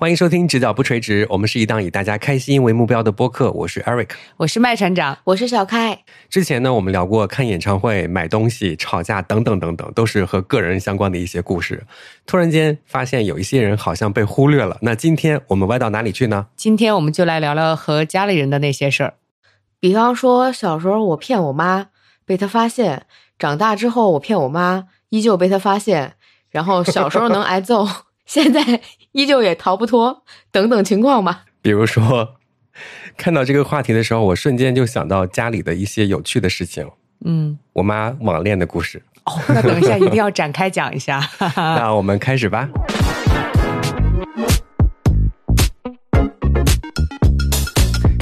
[0.00, 3.52] 欢迎收听《直角不垂直》，我们是一档以大家开心为目标的播客。
[3.52, 6.02] 我是 Eric，我是麦船长，我是小开。
[6.30, 11.84] 之前呢，我们聊过看演唱会、买东西、吵架等等等等，都是和个人相关的一些故事。
[12.24, 14.78] 突然间发现有一些人好像被忽略了。
[14.80, 16.46] 那今天我们歪到哪里去呢？
[16.56, 19.14] 今天我们就来聊聊和家里人的那些事儿。
[19.78, 21.88] 比方说，小时候我骗我妈，
[22.24, 23.02] 被她发现；
[23.38, 26.14] 长大之后我骗我妈，依旧被她发现。
[26.48, 27.86] 然后小时候能挨揍。
[28.30, 30.22] 现在 依旧也逃不脱
[30.52, 31.46] 等等情况吧。
[31.60, 32.36] 比如说，
[33.16, 36.88] 看到这个话题的时候，我瞬间就想到家里的一些有趣的事情。
[37.24, 39.02] 嗯，我妈网恋的故事。
[39.24, 41.20] 哦，那等一下一定要展开讲一下。
[41.56, 42.68] 那我们开始吧。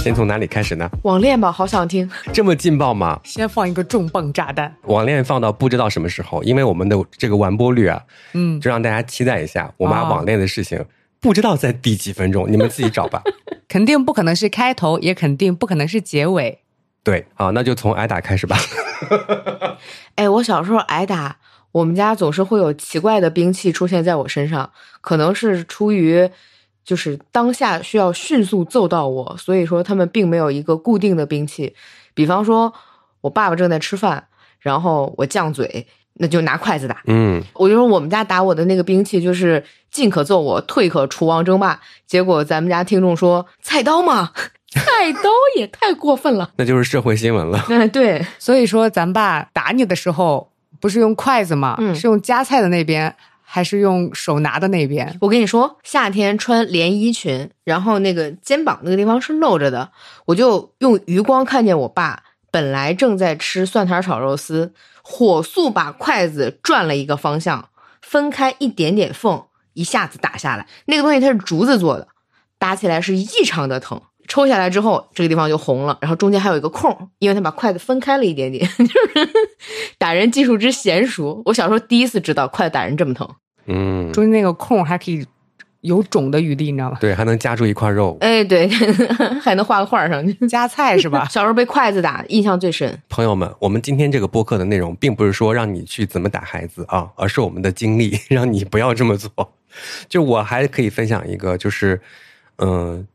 [0.08, 0.88] 先从哪里开始呢？
[1.02, 2.10] 网恋吧，好想听。
[2.32, 3.20] 这么劲爆吗？
[3.24, 4.74] 先放一个重磅炸弹。
[4.84, 10.82] 网恋放到不知道什么时候，因为我们的这个完播率啊，嗯，就让大家期待一下我妈网恋的事情，
[11.20, 13.22] 不知道在第几分钟， 你们自己找吧。
[13.68, 16.60] 肯定不可能是开头，也肯定不可能是结尾。
[17.04, 18.56] 对，好，那就从挨打开始吧。
[20.16, 21.36] 哎，我小时候挨打，
[21.72, 24.70] 我们家总是会有奇怪的兵器出现在我身上，
[25.02, 26.30] 可能是出于。
[26.88, 31.74] 就是当下需要迅速揍到我，所以说他们并没有一个固定的兵器。
[32.14, 32.72] 比方说，
[33.20, 34.26] 我爸爸正在吃饭，
[34.58, 37.02] 然后我犟嘴，那就拿筷子打。
[37.04, 41.78] 嗯，我就说我们家打我的那个兵器就是进可揍我，退可除王争霸。
[42.06, 44.32] 结果咱们家听众说菜刀嘛，
[44.72, 47.66] 菜刀也太过分了，那就是社会新闻了。
[47.68, 51.76] 嗯，对，所以说咱爸打你的时候不是用筷子嘛？
[51.78, 53.14] 嗯，是用夹菜的那边。
[53.50, 55.16] 还是用手拿的那边。
[55.22, 59.90] 我跟你说，夏天穿连衣裙，然后那个肩膀那个地方是露着的，
[60.26, 67.70] 我就用余光看见我爸本来正在吃蒜苔炒肉丝，火速把筷子转了一个方向，
[68.02, 70.66] 分开一点点缝，一下子打下来。
[70.84, 72.08] 那个东西它是竹子做的，
[72.58, 74.02] 打起来是异常的疼。
[74.28, 78.68] 抽下来之后，这个地方就红了，然后中间还有一个空，因为他把筷子分开了一点点。
[78.78, 79.28] 就是
[79.96, 83.28] 打人技术之娴熟，我小时候第一次知道筷子打人这么疼。
[83.66, 85.26] 嗯，中间那个空还可以
[85.80, 86.98] 有肿的余地，你知道吧？
[87.00, 88.16] 对，还能夹住一块肉。
[88.20, 88.68] 哎，对，
[89.40, 91.26] 还能画个画上去夹菜是吧？
[91.30, 93.00] 小时候被筷子打，印象最深。
[93.08, 99.30] 朋友们，我们今天这个播客的内容，并不是说让你去怎么打孩子啊，而是我们的经历， 让你不要这么做。
[100.08, 102.00] 就我还可以分享一个，就是
[102.58, 103.06] 嗯。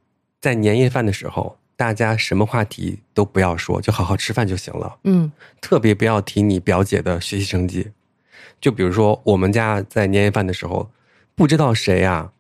[0.44, 4.98] 在年夜饭的时候，大家什么话题都不要说，就好好吃饭就行了。
[5.06, 5.32] 嗯，
[5.62, 7.92] 特别不要提你表姐的学习成绩。
[8.60, 10.92] 就比如说，我们家在年夜饭的时候，
[11.34, 12.34] 不知道谁啊，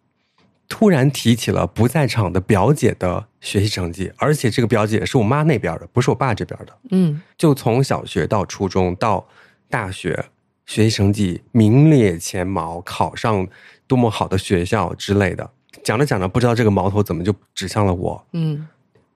[0.68, 6.78] 突然提起了不在场的表姐的学习成绩，而且这个表姐是我妈那边的，不是我爸这边的。
[6.92, 9.25] 嗯，就从小学到初中到
[9.69, 10.25] 大学，
[10.66, 13.47] 学习成绩名列前茅，考上
[13.88, 15.52] 多么好的学校之类的。
[15.81, 18.23] 讲着讲着，不知道这个矛头怎么就指向了我。
[18.34, 18.67] 嗯，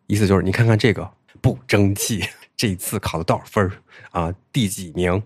[0.07, 1.09] 意思就是你看看这个
[1.41, 2.23] 不争气，
[2.57, 3.72] 这一次考了多少分
[4.12, 4.34] 啊？
[4.51, 5.22] 第几名？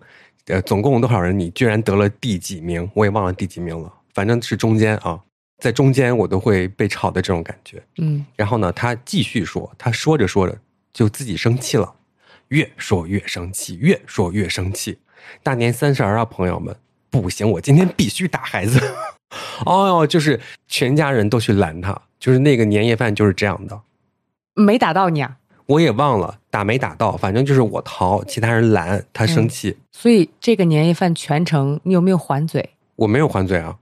[0.47, 1.38] 呃，总共多少人？
[1.38, 2.90] 你居然得了第几名？
[2.94, 5.22] 我也忘了第几名了，反正是中间啊，
[5.59, 7.81] 在中间我都会被吵的这种感觉。
[7.97, 10.58] 嗯，然后呢，他继续说，他说着说着
[10.91, 11.94] 就自己生气了，
[12.50, 14.97] 越说越生气，越说越生气。
[15.44, 16.75] 大年三十啊，朋友们，
[17.09, 18.81] 不行，我今天必须打孩子。
[19.66, 23.80] 哦哟，就是全家人都去拦他，就是那个年夜饭就是这样的，
[24.56, 25.38] 没打到你啊？
[25.68, 29.78] 我也忘了打没打到，反正就是我逃，其他人拦他生气。
[29.91, 32.72] 所以这个年夜饭全程你有没有还嘴？
[32.97, 33.78] 我没有还嘴啊，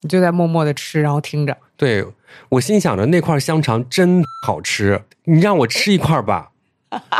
[0.00, 1.56] 你就在默默的吃，然后听着。
[1.76, 2.04] 对
[2.48, 6.50] 我心想着那块香肠真好吃，你让我吃一块吧。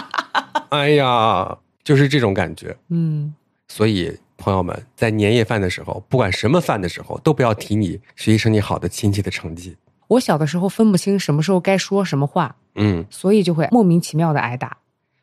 [0.70, 2.76] 哎呀，就是这种感觉。
[2.88, 3.34] 嗯，
[3.68, 4.18] 所以。
[4.42, 9.76] 朋友们，在年夜饭的时候，不管什么饭的时候，都不要提你学习成绩好的亲戚的成绩。
[10.08, 14.78] 我小的时候分不清什么时候该说什么话，嗯，所以就会莫名其妙的挨打。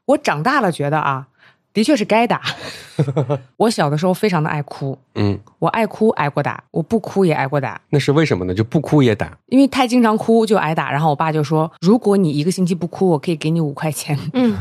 [0.06, 1.28] 我长大了觉得啊。
[1.74, 2.42] 的确是该打。
[3.58, 7.80] 我小的时候非常的爱哭，嗯，我爱哭挨过打，我不哭也挨过打。
[7.90, 8.54] 那是为什么呢？
[8.54, 9.32] 就不哭也打？
[9.48, 10.92] 因为太经常哭就挨打。
[10.92, 14.56] 然后我爸就说：“如果你一个星期不哭，我可以给你五块钱。”嗯，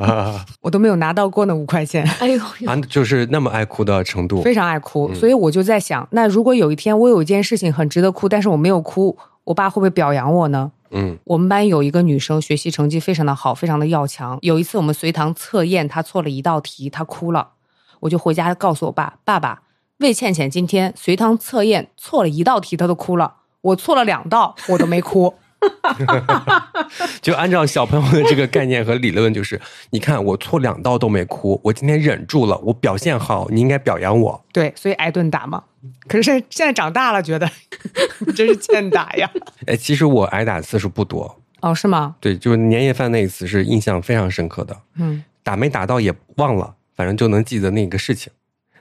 [0.62, 2.02] 我都没有拿到过那五块钱。
[2.20, 5.12] 哎呦，啊，就是那么爱哭的程度，非常爱哭。
[5.14, 10.70] 所以我就在想，那如果有一天我有一件事情很值得哭，但是我没有哭，我爸会不会表扬我呢？
[10.92, 14.38] 嗯，我们班有一个女生学习成绩非常的好，非常的要强。
[14.42, 17.52] 有一次我们随堂测验，她错了一道题，她哭了。
[18.00, 19.62] 我就回家告诉我爸，爸爸，
[19.98, 23.36] 魏倩倩今天随堂测验错了一道题，她都哭了。
[23.62, 25.34] 我错了两道，我都没哭。
[27.22, 29.60] 就按照小朋友的这个概念和理论，就是
[29.90, 34.44] 你看我错两道都没哭，我今天忍住了，我表现好，你应该表扬我。
[34.52, 35.64] 对，所以挨顿打嘛。
[36.08, 37.50] 可是现在长大了，觉得
[38.34, 39.30] 真是欠打呀。
[39.66, 41.40] 哎，其实我挨打次数不多。
[41.60, 42.16] 哦，是吗？
[42.20, 44.76] 对，就是年夜饭那一次是印象非常深刻的。
[44.96, 48.32] 嗯，打没打到也忘了，反正就能记得那个事情，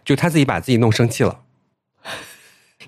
[0.03, 1.41] 就他自己把自己弄生气了。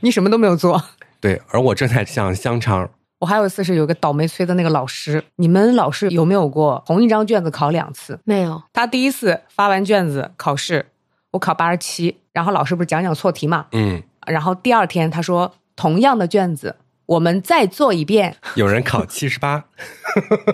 [0.01, 0.83] 你什么都没有做。
[1.21, 2.89] 对，而我正在想香肠。
[3.23, 8.19] 我还有一次是有个倒霉催的那个老师，你们老师有没有过同一张卷子考两次？
[8.25, 8.61] 没有。
[8.73, 10.85] 他第一次发完卷子考试，
[11.31, 13.67] 我考八十七，然后老师不是讲讲错题嘛？
[13.71, 14.03] 嗯。
[14.27, 16.75] 然后第二天他说同样的卷子，
[17.05, 18.35] 我们再做一遍。
[18.55, 19.63] 有人考七十八，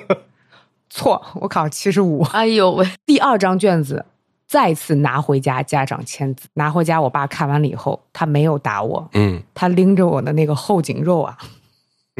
[0.91, 2.21] 错，我考七十五。
[2.25, 2.87] 哎呦喂！
[3.03, 4.05] 第二张卷子
[4.45, 11.35] 再次拿回家，家长签字，拿回家，我爸看完了以后，他没有打我，嗯，他拎着我的那个后颈肉啊。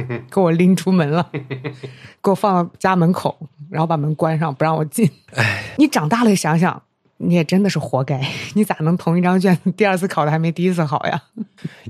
[0.32, 1.30] 给我拎出门了，
[2.22, 3.38] 给我放到家门口，
[3.70, 5.10] 然后把门关上，不让我进。
[5.36, 6.82] 哎，你长大了想想，
[7.18, 8.22] 你也真的是活该。
[8.56, 11.22] 你咋能同一张卷子第二次考的还没第一次好呀？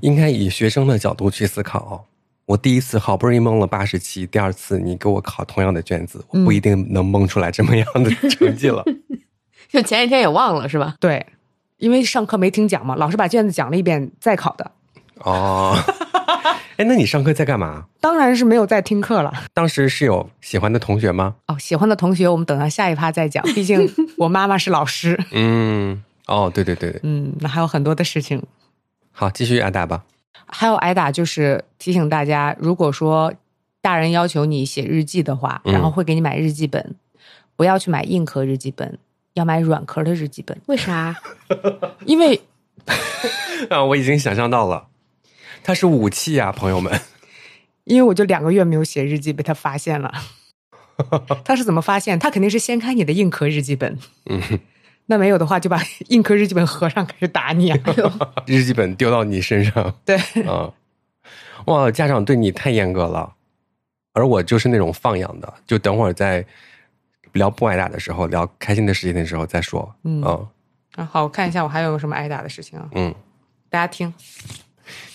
[0.01, 2.05] 应该以学生的角度去思考。
[2.45, 8.83] 我第一次好不容易蒙了八十七，第二次你给我考同样的卷子，我不一定能蒙出来这么样的成绩了。
[9.67, 10.95] 就前一天也忘了是吧？
[10.99, 11.23] 对，
[11.77, 14.71] 因为上课没听讲嘛，老师把卷子讲了一遍再考的。
[15.23, 15.75] 哦。
[16.77, 17.85] 哎，那你上课在干嘛？
[17.99, 19.33] 当然是没有在听课了。
[19.53, 21.35] 当时是有喜欢的同学吗？
[21.47, 23.43] 哦，喜欢的同学，我们等到下一趴再讲。
[23.53, 25.19] 毕竟 我妈妈是老师。
[25.31, 28.41] 嗯，哦，对对对对，嗯，那还有很多的事情。
[29.11, 30.03] 好，继续挨打吧。
[30.47, 33.33] 还有挨打，就是提醒大家，如果说
[33.81, 36.95] 大人要求你写日记的话，然后会给你买日记本，
[37.57, 38.97] 不要去买硬壳日记本，
[39.33, 40.57] 要买软壳的日记本。
[40.67, 41.13] 为啥？
[42.05, 42.41] 因为
[43.69, 44.87] 啊，我已经想象到了。
[45.63, 46.99] 它是武器啊，朋友们！
[47.85, 50.13] 因为我就两个月没有写日记，被他发现了。
[51.43, 52.19] 他是怎么发现？
[52.19, 53.97] 他肯定是掀开你的硬壳日记本。
[54.25, 54.41] 嗯，
[55.07, 57.79] 那没有的话，就把硬壳日记本合上，开始打你啊。
[58.45, 59.95] 日记本丢到你身上。
[60.05, 60.71] 对，嗯，
[61.65, 63.33] 哇，家长对你太严格了。
[64.13, 66.45] 而我就是那种放养的，就等会儿在
[67.33, 69.95] 聊不挨打的时候，聊开心的事情的时候再说。
[70.03, 70.21] 嗯，
[70.95, 72.89] 啊，好，我看一下我还有什么挨打的事情啊？
[72.93, 73.15] 嗯，
[73.69, 74.13] 大家听。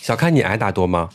[0.01, 1.09] 小看，你挨打多吗？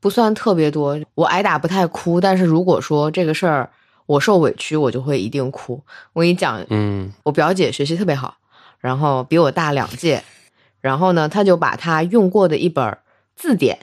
[0.00, 3.70] 不算特别多，我挨打不太哭，但是如果说这个事儿
[4.06, 5.80] 我受委屈，我就会一定哭。
[6.12, 8.38] 我跟你讲，嗯，我表姐学习特别好，
[8.80, 10.24] 然后比我大两届，
[10.80, 12.98] 然后呢，她就把她用过的一本
[13.36, 13.78] 字典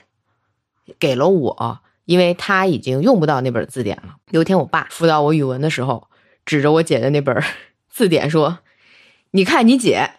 [0.98, 4.16] 给了我，因为她已经用不到那本字典了。
[4.30, 6.08] 有一天，我爸辅导我语文的时候，
[6.44, 7.42] 指着我姐的那本
[7.88, 8.58] 字典说
[9.32, 10.10] ：“你看，你姐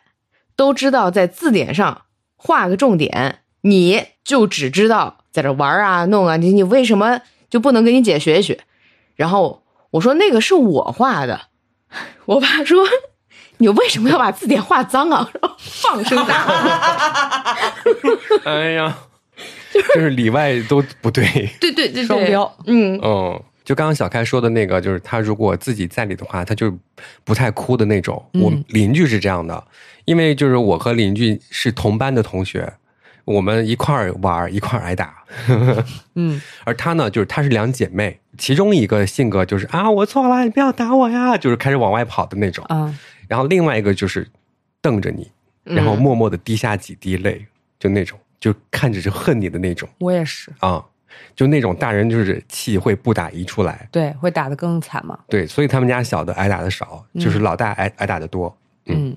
[0.56, 2.06] 都知道在字典上
[2.36, 8.60] 画个重点。”你就只知道在这玩啊弄啊，你你为什么就不能跟你姐学一学？
[9.16, 11.42] 然后我说那个是我画的，
[12.26, 12.84] 我爸说
[13.58, 15.30] 你为什么要把字典画脏啊？
[15.60, 16.46] 放声大
[17.84, 18.10] 哭。
[18.50, 18.98] 哎呀，
[19.74, 21.24] 就是里外都不对，
[21.60, 22.52] 对对对，双标。
[22.66, 26.76] 嗯嗯，就刚刚小开说的那个，就是他如果自己在里的话，他就
[27.24, 28.24] 不太哭的那种。
[28.34, 29.64] 我邻居是这样的，
[30.06, 32.74] 因为就是我和邻居是同班的同学。
[33.32, 35.24] 我们一块儿玩，一块儿挨打。
[36.16, 42.66] 嗯，而她呢，就是她是两姐妹，其中一个性格就是啊，我错了，你不要打我呀，就是开始往外跑的那种。
[42.70, 42.98] 嗯，
[43.28, 44.28] 然后另外一个就是
[44.82, 45.32] 瞪着你，
[45.64, 47.46] 然后默默的滴下几滴泪，
[47.80, 49.88] 就那种，就看着就恨你的那种。
[50.00, 50.84] 我也是啊，
[51.36, 55.18] 就那种大人就是气会不打一处来，对，会打得更惨嘛。
[55.30, 58.56] 对，所以他们家小的挨打的少，就是老大挨挨打的多。
[58.88, 59.16] 嗯。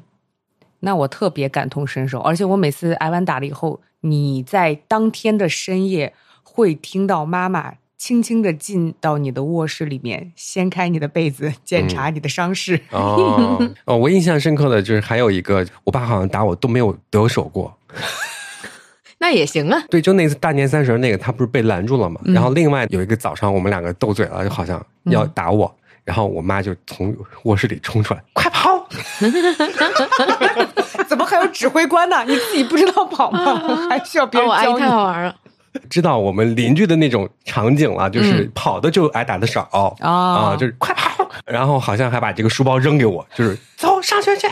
[0.81, 12.79] 那我特别感同身受，而且我每次挨完打了以后，你在当天的深夜会听到妈妈轻轻的进到你的卧室里面，掀开你的被子，检查你的伤势。
[12.91, 17.75] 哦哦，我印象深刻的就是还有一个，我爸好像打我都没有得手过。
[19.19, 19.83] 那也行啊。
[19.89, 22.21] 对，就那次大年三十那个，他不是被拦住了嘛？
[22.25, 25.75] 然后另外有一个早上，我们两个斗嘴了，就好像要打我。
[26.05, 28.87] 然后我妈就从卧室里冲出来，快跑！
[31.09, 32.25] 怎么还有指挥官呢？
[32.27, 33.61] 你自己不知道跑吗？
[33.89, 34.81] 还需要别人教你？
[34.81, 35.35] 太好玩了！
[35.91, 39.63] 知道我们邻居的那种场景了，就是跑的就挨打的少
[40.01, 41.29] 啊，就是快跑！
[41.47, 44.47] 然后好像还把这个书包扔给我，就是走上学去。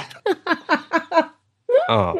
[1.88, 2.12] 啊，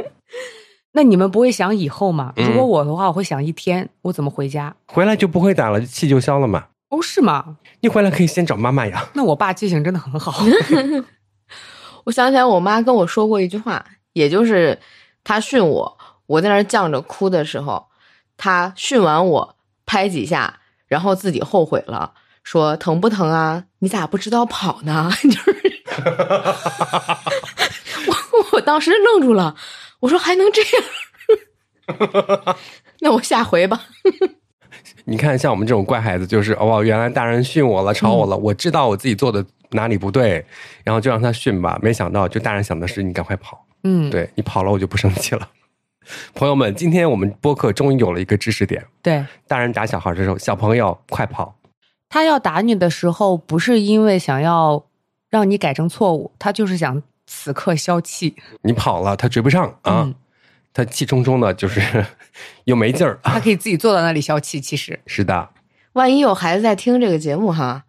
[0.93, 2.33] 那你们不会想以后吗？
[2.37, 6.67] 如果我的话，我会想一天我怎么回家，回来就不会打了，气就消了嘛。
[6.93, 7.57] 哦，是吗？
[7.81, 9.09] 你回来可以先找妈妈呀。
[9.15, 10.45] 那我爸记性真的很好。
[12.05, 13.83] 我想起来，我妈跟我说过一句话，
[14.13, 14.79] 也就是
[15.25, 17.87] 她训我，我在那儿犟着哭的时候，
[18.37, 19.57] 她训完我
[19.87, 22.13] 拍几下，然后自己后悔了，
[22.45, 23.65] 说疼不疼啊？
[23.79, 25.11] 你咋不知道跑呢？
[25.23, 25.83] 就是
[28.07, 28.15] 我
[28.53, 29.57] 我当时愣住了，
[30.01, 30.61] 我说还能这
[31.97, 32.57] 样？
[33.01, 33.87] 那我下回吧。
[35.05, 40.45] 你看，像我们这种乖孩子，就是哦，原来大人训我了，吵我了，我知道我自己做的哪里不对，
[40.85, 41.79] 然后就让他训吧。
[41.83, 45.49] 没想到，就大人想的是你赶快跑，嗯，对你跑了，我就不生气了。
[46.35, 51.55] 朋友们，今天我们播客终于有了一个知识点：对，大人打小孩的时候，小朋友快跑。
[52.09, 54.85] 他要打你的时候，不是因为想要
[55.31, 58.35] 让你改正错误，他就是想此刻消气。
[58.63, 60.15] 你跑了，他追不上啊，嗯
[60.75, 62.05] 他气冲冲的，就是
[62.65, 63.19] 又没劲儿。
[63.23, 64.61] 他可以自己坐在那里消气。
[64.61, 65.51] 其实，是的，
[65.93, 67.85] 万一有孩子在听这个节目哈，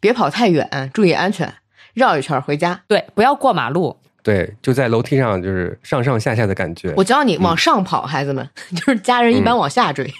[0.00, 1.54] 别跑太远，注意安全，
[1.94, 2.82] 绕一圈回家。
[2.86, 3.98] 对，不要过马路。
[4.22, 6.92] 对，就在楼梯上，就是上上下下的感觉。
[6.96, 10.12] 我教你往上跑，孩子们， 就是家人一般往下追。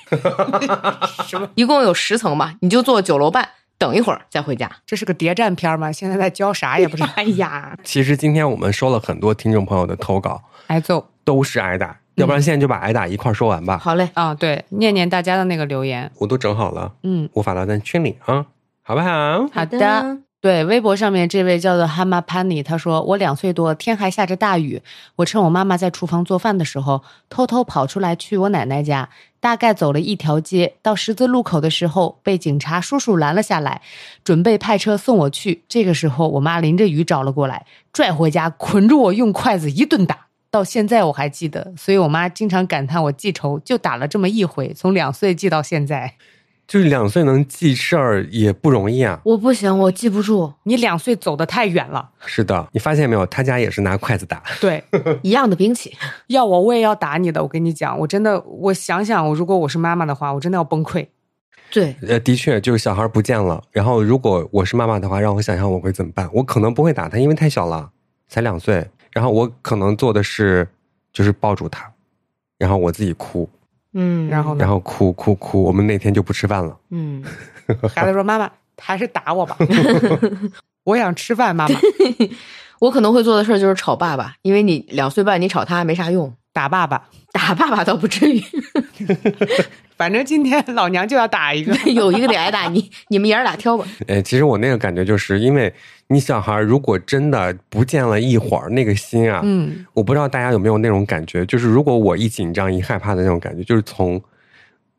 [1.29, 1.49] 什么？
[1.57, 3.47] 一共有十层吧，你就坐九楼半，
[3.77, 4.71] 等一会儿再回家。
[4.87, 5.93] 这是个谍战片吗？
[5.93, 7.09] 现在在教啥也不知道。
[7.17, 13.79] 哎呀，其实今天我们收了很多听众朋友的投稿，挨揍都是挨打，要不然现在就把挨打一块儿说完吧。
[13.79, 14.35] 好嘞，啊！
[14.35, 16.11] 对，念念大家的那个留言。
[16.19, 18.47] 我都整好了，嗯，我发到咱群里啊，
[18.83, 19.49] 好不好？
[19.53, 20.19] 好的。
[20.41, 24.81] 对，微博上面这位叫做哈马潘尼，他说我两岁多，天还下着大雨，
[25.17, 29.09] 我趁我妈妈在厨房做饭的时候，偷偷跑出来去我奶奶家，
[29.41, 33.83] 大概走了一条街，到十字路口的时候，被警察叔叔拦了下来，
[34.23, 35.65] 准备派车送我去。
[35.69, 40.28] 这个时候，我妈淋着雨找了过来，拽回家，捆住我，用筷子一顿打。
[40.50, 46.14] 到现在我还记得，所以我妈经常感叹我记仇，就打了这么一回，从两岁记到现在。
[46.67, 49.19] 就是两岁能记事儿也不容易啊。
[49.25, 50.52] 我不行，我记不住。
[50.64, 52.11] 你两岁走得太远了。
[52.26, 53.25] 是的，你发现没有？
[53.25, 54.43] 他家也是拿筷子打。
[54.61, 54.85] 对，
[55.23, 55.97] 一样的兵器。
[56.26, 57.43] 要我我也要打你的。
[57.43, 61.07] 我跟你讲，我真的，我想想，我如果我是妈妈的话，我真的要崩溃。
[61.71, 66.28] 对，呃，的确，就是小孩不见了，然后如果我是妈妈的话，让我想想我会怎么办。
[66.35, 67.90] 我可能不会打他，因为太小了，
[68.28, 68.87] 才两岁。
[69.12, 70.69] 然后我可能做的是，
[71.12, 71.91] 就是抱住他，
[72.59, 73.49] 然后我自己哭，
[73.95, 74.61] 嗯，然后呢？
[74.61, 76.77] 然后哭哭哭，我们那天就不吃饭了。
[76.91, 77.23] 嗯，
[77.95, 79.57] 孩子说：“妈妈，还是打我吧
[80.85, 81.75] 我想吃饭。”妈妈，
[82.81, 86.33] 我可能会做的事儿就是吵爸爸，因为你两岁半，你吵他没啥用。
[86.59, 88.43] 打爸爸，打爸爸倒不至于，
[89.97, 91.73] 反正今天老娘就要打一个。
[91.93, 93.87] 有一个得挨打，你 你们爷儿俩挑吧。
[94.09, 95.73] 哎，其实我那个感觉就是因为
[96.09, 104.21] 你小孩如果真的不见了一会儿，那个心啊，嗯，我不知道大家有没有那种感觉，就是如果我一紧张一害怕的那种感觉，就是从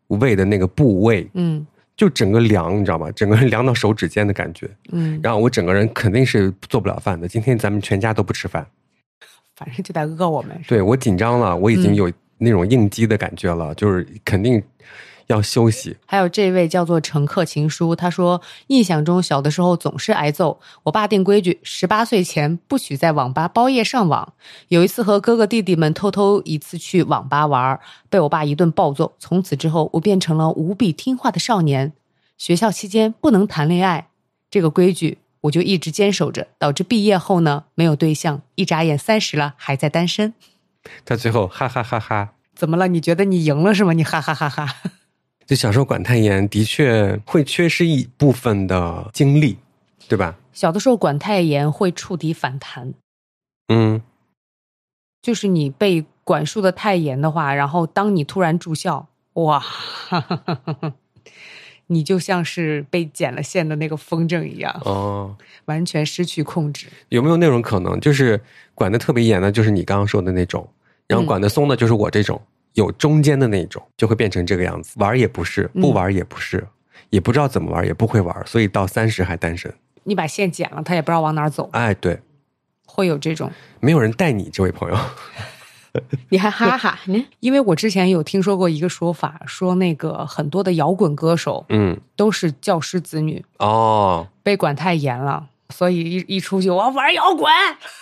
[0.08, 3.12] 胃的那个部位，嗯就整个凉，你知道吗？
[3.12, 4.66] 整个人凉到手指尖的感觉。
[4.94, 7.28] 嗯，然后我整个人肯定是做不了饭的。
[7.28, 8.66] 今天咱们全家都不吃饭，
[9.60, 10.58] 反正就在饿我们。
[10.66, 14.64] 对我紧张了，我已经有那种应激的感觉了，就是肯定
[15.28, 15.98] 要休息。
[16.06, 24.34] 还有这位叫做乘客情书，他说印象中小的时候总是挨揍，我爸定规矩，十八岁前不许在网吧包夜上网。
[24.70, 27.78] 有一次和哥哥弟弟们偷偷一次去网吧玩，
[28.10, 29.12] 被我爸一顿暴揍。
[29.20, 31.92] 从此之后，我变成了无比听话的少年。
[32.38, 34.08] 学校期间不能谈恋爱，
[34.50, 40.34] 这个规矩我就一直坚守着，导致毕业后呢没有对象，一眨眼三十了还在单身。
[41.06, 42.34] 他最后哈哈哈哈。
[42.56, 42.88] 怎么了？
[42.88, 43.94] 你觉得你赢了是吗？
[43.94, 44.76] 你哈哈哈哈。
[45.46, 49.58] 就小时候管太严，的确会缺失一部分的精力，
[50.08, 50.36] 对吧？
[50.52, 52.94] 小的时候管太严会触底反弹，
[53.70, 54.02] 嗯，
[55.22, 60.94] 就是你被管束的太严的话，然后当你突然住校，哇，哈哈哈哈哈
[61.92, 66.88] 你就像是被剪了线的那个风筝一样，哦， 完全失去控制。
[67.10, 68.40] 有没有那种可能，就是
[68.76, 70.68] 管的特别严的，就是你刚刚说的那种，
[71.08, 72.40] 然后管的松的，就是我这种，
[72.74, 74.94] 有中间的那种，就会变成这个样子。
[74.98, 76.64] 玩也不是，不玩也不是，
[77.10, 79.74] 也不知道怎么玩，也不会玩，所以到三十还单身。
[80.04, 82.20] 你把线剪了，他也不知道往哪儿走，哎，对，
[82.86, 83.52] 会有这种。
[83.80, 84.98] 没有人带你，这位朋友。
[86.30, 87.26] 你还哈哈呢？
[87.40, 97.52] 因为我之前有听说过一个说法，说那个很多的摇滚歌手嗯，都是教师子女，哦，被管太严了，所以一一出去我要玩摇滚，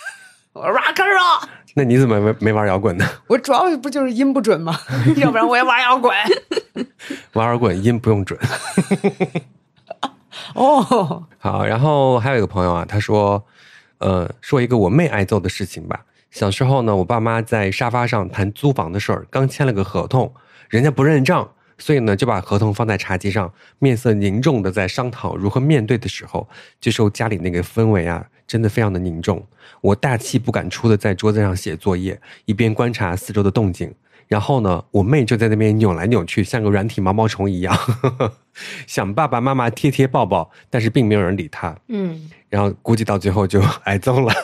[0.52, 1.48] 我 rock and roll。
[1.74, 3.08] 那你怎么没没玩摇滚呢？
[3.28, 4.78] 我主要不就是音不准吗？
[5.16, 6.14] 要不然我也玩摇滚。
[7.34, 8.38] 玩摇滚音不用准。
[10.54, 13.44] 哦，好，然后还有一个朋友啊，他说，
[13.98, 16.04] 呃，说一个我妹挨揍的事情吧。
[16.30, 20.32] 小时候呢，我爸妈在沙发上谈租房的事儿，刚签了个合同，
[20.68, 26.48] 人家不认账，所以呢就把合同放在茶几上，面色凝重的在商讨如何面对的时候，
[26.80, 29.44] 这时候家里那个氛围啊，真的非常的凝重。
[29.80, 33.94] 我大气不敢出的在桌子上写作业，一边观察四周的动静，
[34.26, 38.34] 然后呢，我妹就在那边扭来扭去，像个软体毛毛虫一样，呵 呵
[38.86, 41.74] 想爸爸妈妈贴贴抱抱，但是并没有人理她。
[41.88, 44.34] 嗯，然后估计到最后就 挨揍了。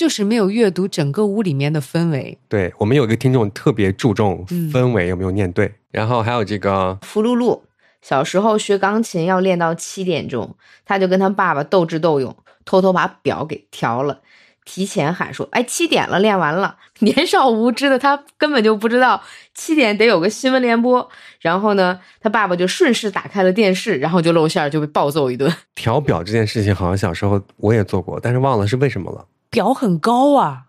[0.00, 2.38] 就是没有阅读整个屋里面的氛围。
[2.48, 5.74] 对我们有一个听众特别注重氛围，有没有念对？
[5.90, 7.64] 然后还有这个福露露，
[8.00, 14.20] 小时候学钢琴要练到七点钟，他就跟他爸爸斗智斗勇，偷偷把表给调了，
[14.64, 16.78] 提前喊说：“哎，七点了，练完了。
[17.00, 19.22] ”年少无知的他根本就不知道
[19.54, 21.06] 七点得有个新闻联播。
[21.40, 25.54] 然后呢，他爸爸就顺势打开了电视，然后就露馅儿，就被暴揍一顿。
[25.76, 29.26] 调表这件事情，好像小时候我也做过，但是忘了是为什么了。
[29.50, 30.66] 表很高啊！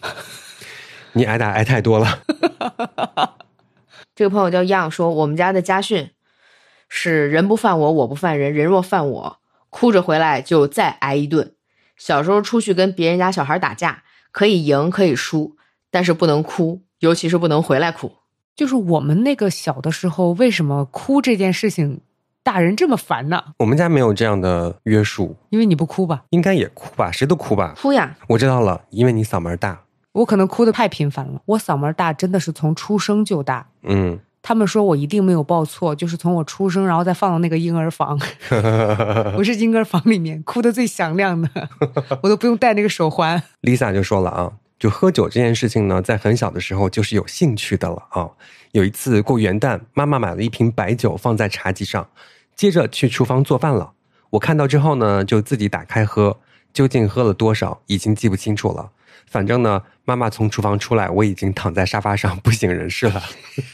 [1.12, 2.20] 你挨打挨太多了。
[4.14, 6.10] 这个朋友叫样说，我们家的家训
[6.88, 8.54] 是：人不犯我，我不犯人。
[8.54, 11.54] 人若犯我，哭着回来就再挨一顿。
[11.96, 15.56] 小时候出去跟别人家小孩打架，可以赢可以输，
[15.90, 18.12] 但是不能哭，尤其是不能回来哭。
[18.54, 22.00] 就是我们那个小的时候，为什么哭这件事情？
[22.46, 23.42] 大人这么烦呢？
[23.58, 26.22] 我们家没有这样的约束，因为你不哭吧？
[26.30, 27.10] 应该也哭吧？
[27.10, 27.74] 谁都哭吧？
[27.76, 28.16] 哭呀！
[28.28, 29.80] 我知道了，因为你嗓门大。
[30.12, 31.40] 我可能哭的太频繁了。
[31.44, 33.66] 我嗓门大真的是从出生就大。
[33.82, 38.16] 嗯，他们说我一定没有报错，就是从我出生，然后再放到那个婴儿房，
[39.36, 41.50] 我是婴儿房里面哭的最响亮的，
[42.22, 43.42] 我都不用戴那个手环。
[43.62, 48.30] Lisa 就说了啊，就喝酒这件事情呢，在很小的时候就是有兴趣的了啊。
[48.70, 52.06] 有一次过元旦，妈妈买了一瓶白酒放在茶几上。
[52.56, 53.92] 接着去厨房做饭了，
[54.30, 56.38] 我看到之后呢，就自己打开喝，
[56.72, 58.90] 究竟喝了多少已经记不清楚了。
[59.26, 63.22] 反正呢，妈妈从厨房出来，我已经躺在沙发上 不省人事了。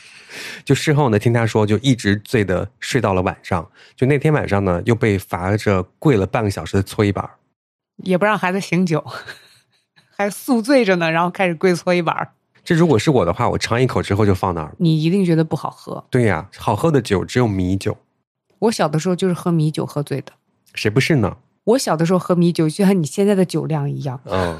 [0.64, 3.70] 就事后呢，听她说，就一直醉的睡到了晚上。
[3.94, 7.30] 就那天晚上呢，又被罚着跪了半个小时的搓衣板，
[7.98, 9.04] 也不让孩子醒酒，
[10.16, 12.32] 还宿醉着呢，然后开始跪搓衣板。
[12.64, 14.74] 这如果是我的话，我尝一口之后就放那儿。
[14.78, 16.04] 你一定觉得不好喝。
[16.10, 17.96] 对呀，好喝的酒只有米酒。
[18.62, 20.32] 我小的时候就是喝米酒喝醉的，
[20.74, 21.36] 谁不是呢？
[21.64, 24.20] 我小的时候喝米酒就像你现在的酒量一样。
[24.24, 24.56] 嗯，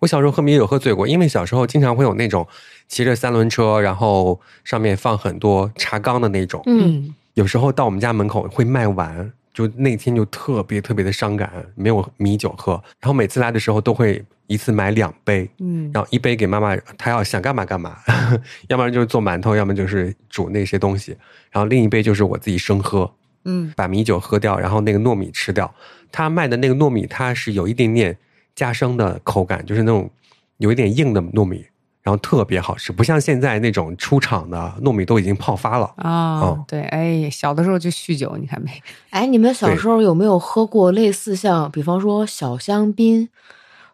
[0.00, 2.46] 我小时候喝米酒喝醉过，因为小时候经常会有那种
[2.86, 6.62] 骑着三轮车，然后上面放很多茶缸的那种。
[6.66, 12.72] 嗯，有时候到我们家门口会卖完，就那天就特别特别的伤感，没有米酒喝。
[13.00, 17.96] 然后每次来的时候都会一次买两杯，嗯，然后一杯给妈妈，她要想干嘛干嘛，
[18.68, 21.16] 要不然就是做馒头，要么就是煮那些东西。
[21.52, 23.10] 然后另一杯就是我自己生喝，
[23.44, 25.72] 嗯，把米酒喝掉，然后那个糯米吃掉。
[26.10, 28.16] 他卖的那个糯米，它是有一点点
[28.54, 30.10] 加生的口感，就是那种
[30.56, 31.66] 有一点硬的糯米，
[32.02, 36.64] 然后特别好吃，不像现在那种出厂的糯米都已经泡发了啊。
[36.66, 38.70] 对，哎，小的时候就酗酒，你看没？
[39.10, 43.28] 哎，你们小时候有没有喝过类似像，比方说小香槟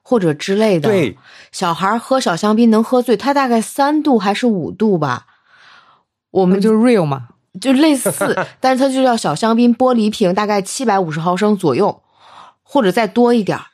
[0.05, 0.89] 或者之类的？
[0.89, 1.19] 对，
[1.51, 5.27] 小孩喝小香槟能喝醉，他大概三度还是五度吧？
[6.31, 7.31] 我们就是 real 嘛。
[7.61, 8.11] 就类似，
[8.59, 12.03] 但是它就叫小香槟玻璃瓶，大概七百五十毫升左右，
[12.65, 13.65] 或者再多一点儿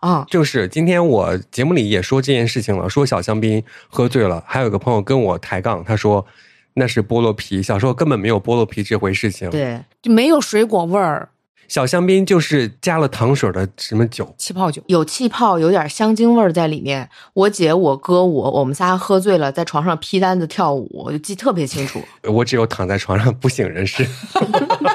[0.00, 0.26] 啊。
[0.28, 6.26] 就是今天我节目里也说这件事情了，说小香槟喝醉了，还有一个朋友跟我抬杠，他说
[6.74, 11.28] 那是菠萝皮，小时候根本没有菠萝皮这回事情，对，就没有水果味儿。
[11.70, 14.34] 小香槟就是加了糖水的什么酒？
[14.36, 17.08] 气泡酒，有气泡，有点香精味儿在里面。
[17.32, 22.02] 我姐、我哥、我，我们仨喝醉了，在床上劈单子跳舞，我就记特别清楚。
[22.28, 24.04] 我只有躺在床上不省人事。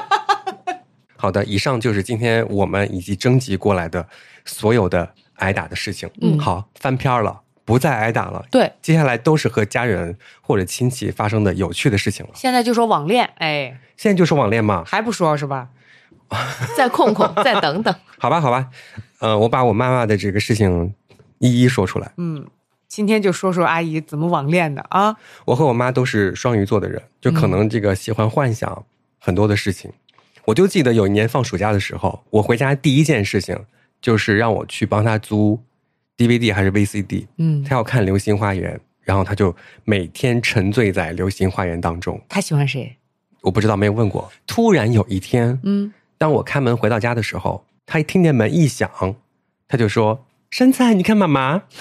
[1.16, 4.06] 好的，以上就是今天我们以及征集过来的
[4.44, 6.10] 所有的挨打的事情。
[6.20, 8.44] 嗯，好，翻篇了，不再挨打了。
[8.50, 12.32] 对，接下来都是和家人或者亲戚发生的有趣的事情了。
[12.34, 14.84] 现在就说网恋，哎，现在就说网恋吗？
[14.86, 15.68] 还不说是吧？
[16.76, 18.68] 再控控， 再等等，好吧，好吧，
[19.20, 20.94] 呃，我把我妈妈的这个事情
[21.38, 22.12] 一一说出来。
[22.16, 22.46] 嗯，
[22.88, 25.16] 今天就说说阿姨怎么网恋的啊？
[25.44, 28.84] 我和我妈都是双鱼座的人，就可能这个喜欢幻想
[29.18, 29.92] 很多的事情。
[30.44, 33.58] 我就记得有一年放暑假的时候，我回家第一件事情
[34.00, 35.60] 就是让我去帮她租
[36.16, 37.26] DVD 还是 VCD。
[37.38, 42.20] 嗯，她要看《流星花园》，然后她就每天沉醉在《流星花园》当中。
[42.28, 42.96] 她喜欢谁？
[43.42, 44.30] 我不知道，没有问过。
[44.46, 45.92] 突然有一天，嗯。
[46.18, 48.90] 当我开门回到家的时候，他一听见门一响，
[49.68, 51.62] 他就说：“生菜，你看妈妈。”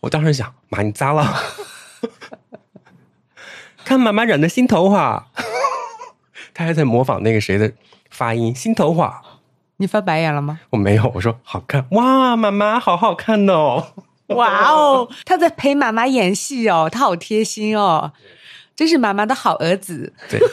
[0.00, 1.42] 我当时想：“妈，你咋了？
[3.84, 5.28] 看妈妈染的新头发。”
[6.54, 7.72] 他还在模仿那个谁的
[8.10, 9.22] 发音，新头发。
[9.76, 10.58] 你翻白眼了吗？
[10.70, 13.92] 我没有，我说好看哇，妈妈好好看哦。
[14.26, 18.12] 哇哦，他在陪妈妈演戏哦，他好贴心哦，
[18.74, 20.12] 真是妈妈的好儿子。
[20.28, 20.40] 对。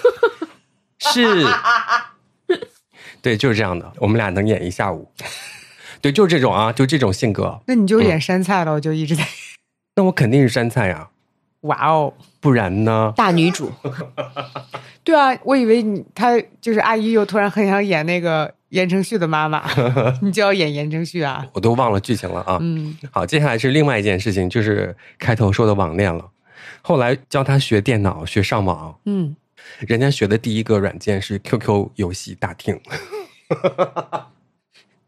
[0.99, 1.45] 是，
[3.21, 3.91] 对，就是这样的。
[3.97, 5.11] 我们俩能演一下午，
[6.01, 7.61] 对，就是这种啊，就这种性格。
[7.67, 9.23] 那你就演山菜了，我就一直在。
[9.95, 11.09] 那我肯定是杉菜呀，
[11.61, 13.13] 哇哦，不然呢？
[13.15, 13.71] 大女主，
[15.03, 19.63] 对啊，我以为你她就是阿姨，又突然很想演那个言承旭的妈妈，
[20.21, 21.45] 你就要演言承旭啊？
[21.53, 22.57] 我都忘了剧情了啊。
[22.61, 26.29] 嗯，好，接下来是另外一件事情，就是开头说的网恋了。
[26.81, 29.35] 后来教他学电脑、学上网，嗯，
[29.79, 32.79] 人家学的第一个软件是 QQ 游戏大厅。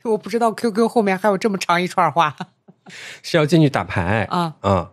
[0.03, 2.33] 我不知道 QQ 后面还有这么长一串话
[3.21, 4.89] 是要进去打牌啊嗯，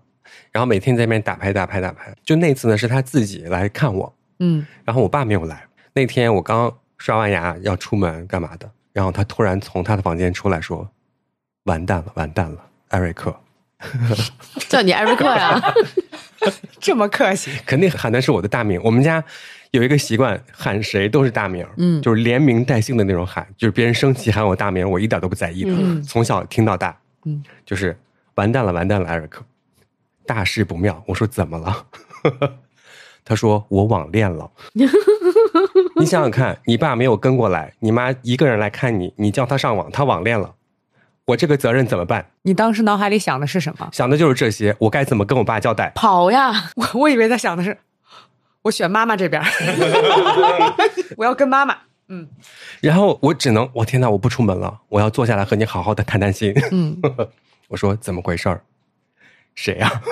[0.51, 2.13] 然后每天在那边打牌打牌打牌。
[2.25, 5.69] 就那次呢，是他自己来看我，嗯，然后我爸没有来。
[5.93, 10.91] 那天我刚刷完牙要出门干嘛的，然后他突然从他的房间出来说
[11.65, 13.39] ：“完蛋了，完蛋了，艾瑞克。
[14.69, 15.61] ”叫你艾瑞克呀？
[16.81, 18.81] 这么客气，肯定喊的是我的大名。
[18.85, 19.23] 我们家
[19.71, 25.73] 有一个习惯，喊谁都是大名，嗯就是连名带姓的那种喊，就是别人生气喊我大名，我一点都不在意的。
[25.73, 27.97] 嗯从小听到大，嗯，就是
[28.35, 29.43] 完蛋了，完蛋了，艾瑞克，
[30.27, 31.03] 大事不妙。
[31.07, 31.87] 我说怎么了？
[33.25, 34.51] 他说我网恋了。
[35.97, 40.55] 你想想看，你爸没有跟过来，你妈一个人来看你，你叫他上网，他网恋了，
[41.27, 42.31] 我这个责任怎么办？
[42.43, 43.89] 你当时脑海里想的是什么？
[43.93, 45.91] 想的就是这些，我该怎么跟我爸交代？
[45.95, 46.71] 跑呀！
[46.77, 47.79] 我我以为他想的是，
[48.63, 49.43] 我选妈妈这边，
[51.17, 51.77] 我要跟妈妈。
[52.09, 52.29] 嗯
[52.83, 56.53] 然后我只能，我天呐，我不出门了，我要坐下来和你好好的谈谈心。
[56.71, 57.01] 嗯，
[57.69, 58.61] 我说怎么回事儿？
[59.55, 60.03] 谁呀、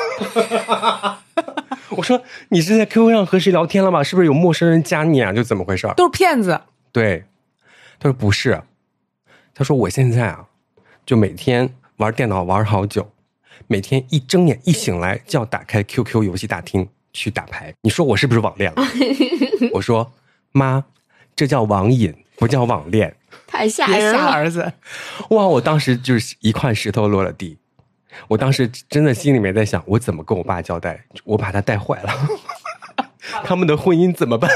[1.90, 4.01] 我说你是在 QQ 上和谁聊天了吗？
[4.03, 5.33] 是不是有陌生人加你啊？
[5.35, 5.92] 就怎么回事儿？
[5.94, 6.59] 都是骗子。
[6.92, 7.25] 对，
[8.01, 8.62] 他说不是，
[9.55, 10.46] 他说我现在啊，
[11.04, 13.10] 就每天玩电脑玩好久，
[13.66, 17.74] 每天一睁眼一醒来就要打开 QQ 游戏大厅去打牌。
[17.82, 18.82] 你说我是不是网恋了？
[19.74, 20.12] 我说
[20.52, 20.84] 妈，
[21.34, 23.16] 这叫网瘾，不叫网恋。
[23.46, 24.30] 太吓人了！
[24.30, 24.72] 儿子，
[25.30, 25.46] 哇！
[25.46, 27.58] 我当时就是一块石头落了地，
[28.28, 31.04] 我当时真的心里面在想，我怎么跟我爸交代？
[31.24, 32.10] 我把他带坏了，
[33.44, 34.50] 他们的婚姻怎么办？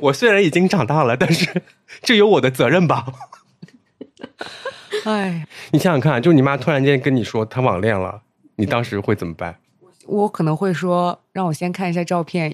[0.00, 1.62] 我虽然已经长大了，但是
[2.02, 3.06] 这有我的责任吧？
[5.04, 8.22] 哎，你想想看，就你妈突然间跟你说她网恋了，
[8.56, 9.56] 你当时会怎么办？
[10.06, 12.52] 我可能会说，让我先看一下照片，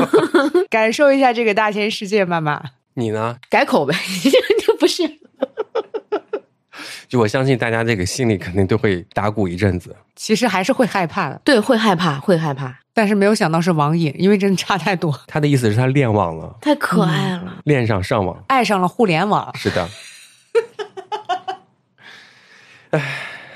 [0.68, 2.62] 感受一下这个大千世界，妈妈。
[2.94, 3.36] 你呢？
[3.48, 3.94] 改口呗，
[4.64, 5.02] 这不是
[7.08, 9.94] 就我相信大家这个心里肯定都会打鼓一阵子。
[10.14, 17.60] 其实还是会害怕的，对，会害怕，会害怕，但是没有想到是网瘾，因为真的差太多，他的意思是他恋网了，太可爱了。
[17.64, 18.44] 恋上上网。
[18.48, 19.54] 爱上了互联网。
[19.56, 19.88] 是的，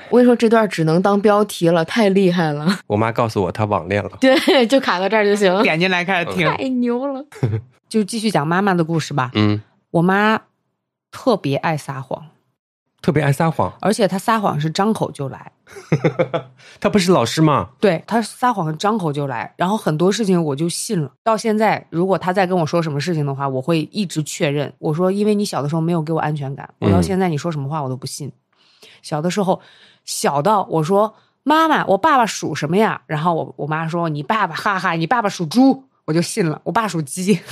[0.09, 2.79] 我跟你说，这段只能当标题了，太厉害了。
[2.87, 4.11] 我妈告诉我她网恋了。
[4.19, 5.61] 对，就卡到这儿就行。
[5.61, 7.23] 点进来开始听，太牛了！
[7.87, 9.31] 就继续讲妈妈的故事吧。
[9.35, 10.41] 嗯，我妈
[11.11, 12.25] 特别爱撒谎，
[13.01, 13.71] 特别爱撒谎。
[13.81, 15.51] 而且她撒谎是张口就来。
[16.81, 21.11] 她不是老师吗对她撒谎张口就来，然后很多事情我就信了。
[21.23, 24.73] 到现在，如果她再跟我说什么事情的话，我会一直确认。
[24.79, 28.31] 我说，因为你小的时候没有给我安全感，我到嗯现在你说什么话我都不信。
[29.01, 29.61] 小的时候，
[30.05, 33.01] 小到我说妈妈，我爸爸属什么呀？
[33.07, 36.61] 然后我我妈说你爸爸，哈哈，你爸爸属猪，我就信了。
[36.63, 37.39] 我爸属鸡。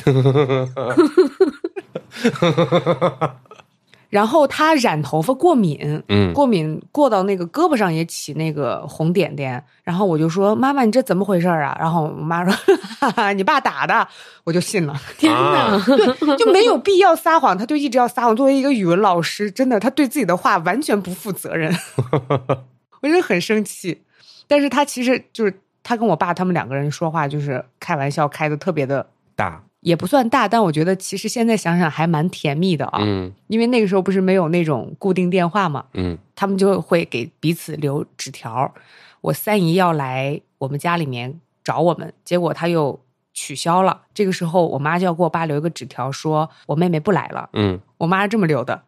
[4.09, 11.75] 然后他染头发过敏，嗯过敏过到那个胳膊上也起那个红点点，然后我就说妈妈你这怎么回事啊？
[11.79, 12.53] 然后我妈说
[12.99, 14.07] 哈哈你爸打的，
[14.43, 18.35] 我就信了，天啊哪， 对，就没有必要撒谎，他就一直要撒谎。
[18.35, 21.73] 作为一个语文老师，真的他对自己的话完全不负责任，
[23.01, 24.03] 我真的很生气。
[24.47, 29.05] 但是他其实就是他跟我爸他们两个人说话就是开玩笑开的特别的。
[29.35, 32.99] 大，也不算大，但我觉得其实现在想想还蛮甜蜜的啊。
[33.01, 38.73] 嗯因为那个时候不是没有那种固定电话嘛，嗯他们就会给彼此留纸条。
[39.21, 42.99] 我三姨要来我们家里面找我们，结果他又
[43.33, 44.01] 取消了。
[44.13, 47.49] 这个时候，我妈就要给我爸留一个纸条，说我妹妹不来了。
[47.53, 48.83] 嗯，我妈是这么留的：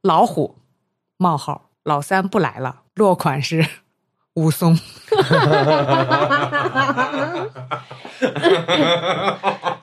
[0.00, 0.56] 老虎
[1.18, 3.66] 冒号老三不来了，落款是
[4.38, 4.78] 武松。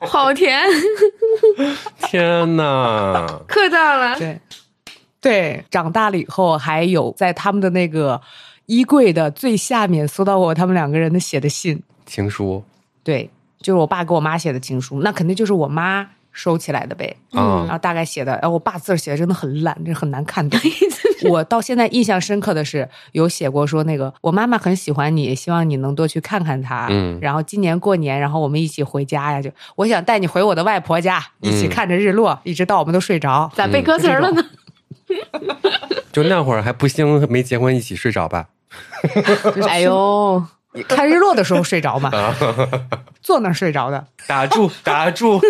[0.00, 0.60] 好甜，
[2.02, 3.40] 天哪！
[3.46, 4.16] 磕到了。
[4.18, 4.40] 对，
[5.20, 8.20] 对，长大了以后还有在他们的那个
[8.66, 11.82] 衣柜的最下面搜到过他们两个人的写的信。
[12.06, 12.62] 情书
[13.02, 13.28] 对，
[13.60, 17.16] 就是我爸给我妈写的情书，那肯定就是我妈收起来的呗。
[17.30, 20.60] 然啊，后大概写的，哎，我爸字儿写的真的很烂，这很难看懂。
[21.30, 26.88] 我到现在印象深刻的是，有写过说那个我妈妈很喜欢你，希望你能多去看看她。
[26.90, 33.50] 嗯然后今年过年，然后我们一起回家呀，就我想带你回我的外婆家，一起嗯看着日落，一直到我们都睡着。
[33.54, 34.44] 咋背歌词儿了呢？
[36.12, 38.46] 就那会儿还不兴没结婚一起睡着吧？
[39.68, 40.44] 哎呦，
[40.88, 42.10] 看日落的时候睡着嘛，
[43.22, 44.06] 坐那儿睡着的。
[44.26, 45.40] 打住，打住。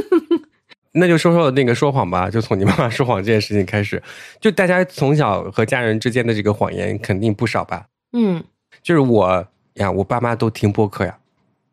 [0.97, 4.03] 那就说说那个说谎吧，就从你妈妈说谎这件事情开始。
[4.41, 7.87] 就大家从小和家人之间的这个谎言肯定不少吧？
[8.13, 8.43] 嗯，
[8.83, 11.17] 就是我呀，我爸妈都听播客呀。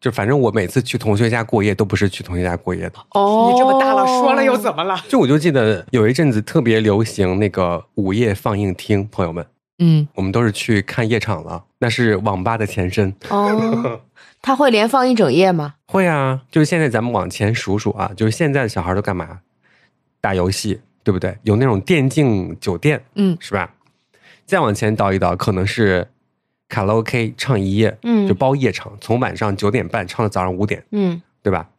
[0.01, 2.95] 就反正我每次去同学家过夜，都不是去同学家过夜的。
[3.11, 4.99] 哦，你这么大了，说了又怎么了？
[5.07, 9.45] 就我就记得有一阵子特别流行那个午夜放映厅，朋友们，
[9.79, 13.15] 嗯，我们都是去看夜场了，那是网吧的前身。
[13.29, 14.01] 哦，
[14.43, 15.75] 他会连放一整夜吗？
[15.87, 19.39] 会啊，就是现在咱们往前数数啊，就是现在的小孩都干嘛？
[20.19, 21.37] 打游戏，对不对？
[21.43, 23.73] 有那种电竞酒店，嗯，是吧？
[24.45, 26.09] 再往前倒一倒，可能是
[26.67, 31.69] 卡拉 OK 唱一夜，嗯就包夜场，从晚上九点半唱到早上五点，嗯，对吧？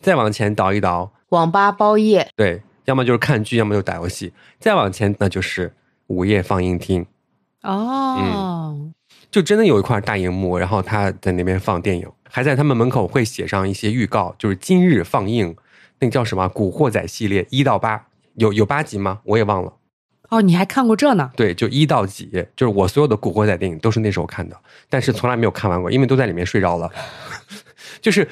[0.00, 4.32] 再往前倒一倒，网吧包夜，对，要么就是看剧，要么就打游戏。
[4.58, 5.74] 再往前，那就是
[6.08, 7.06] 午夜放映厅，
[7.62, 8.92] 哦，
[9.30, 15.54] 就真的有一块大荧幕，然后他在那边放电影，还在他们门口会写上一些预告，就是今日放映，
[16.00, 19.20] 那个叫什么《古惑仔》系列一到八，有有八集吗？
[19.24, 19.74] 我也忘了。
[20.30, 21.30] 哦，你还看过这呢？
[21.36, 24.56] 对，就一到几，就是我所有的古惑仔电影都是那时候看的，
[24.88, 26.90] 但是从来没有看完过，因为都在里面睡着了。
[28.00, 28.28] 就是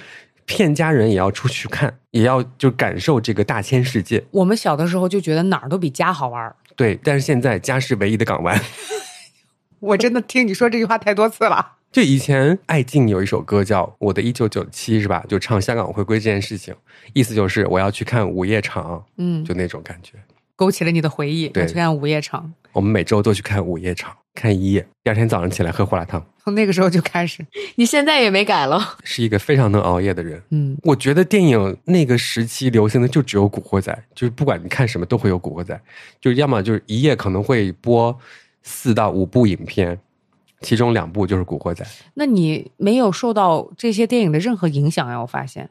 [0.47, 4.25] 骗家人也要出去看，也要就感受这个大千世界。
[4.31, 6.57] 我们小的时候就觉得哪儿都比家好玩儿。
[6.75, 8.61] 对，但是现在家是唯一的港湾。
[9.81, 11.75] 我真的听你说这句话太多次了。
[11.91, 15.25] 就以前艾静有一首歌叫《我的一九九七》，是吧？
[15.27, 16.75] 就唱香港回归这件事情，
[17.15, 20.13] 意思就是我要去看午夜场，嗯，就那种感觉。
[20.55, 21.49] 勾起了你的回忆。
[21.49, 27.47] 对我去看午夜场，我们每周都去看午夜场，看一夜，第二天早上起来喝胡辣汤，从那个时候就开始。
[27.77, 28.97] 你现在也没改了。
[29.03, 30.43] 是一个非常能熬夜的人。
[30.51, 35.75] 嗯，我觉得电影那个时期流行的就只有《古惑仔》，就是不管你看什么都会有《古惑仔》，
[36.21, 38.15] 就要么就是一夜可能会播
[38.69, 39.99] 四到五部影片，
[40.61, 41.83] 其中两部就是《古惑仔》，
[42.15, 45.19] 那你没有受到这些电影的任何影响呀？
[45.19, 45.71] 我发现，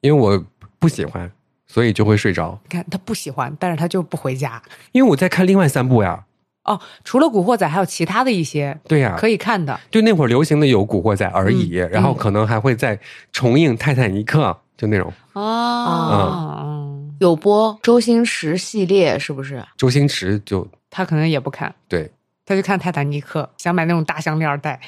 [0.00, 0.44] 因为我
[0.80, 1.30] 不喜欢，
[1.68, 2.58] 所以就会睡着。
[2.64, 4.60] 你看他不喜欢，但是他就不回家。
[4.90, 6.24] 因为我在看另外三部呀，
[6.64, 9.78] 哦，除了《古惑仔》，还有其他的一些对呀，可以看的。
[9.90, 12.98] 就那会儿流行的有《古惑仔》而已，嗯然后可能还会再
[13.30, 19.64] 重映《泰坦尼克》，就那种哦，有播周星驰系列是不是？
[19.76, 22.10] 周星驰就他可能也不看，对，
[22.44, 24.80] 他就看《泰坦尼克》，想买那种大项链戴。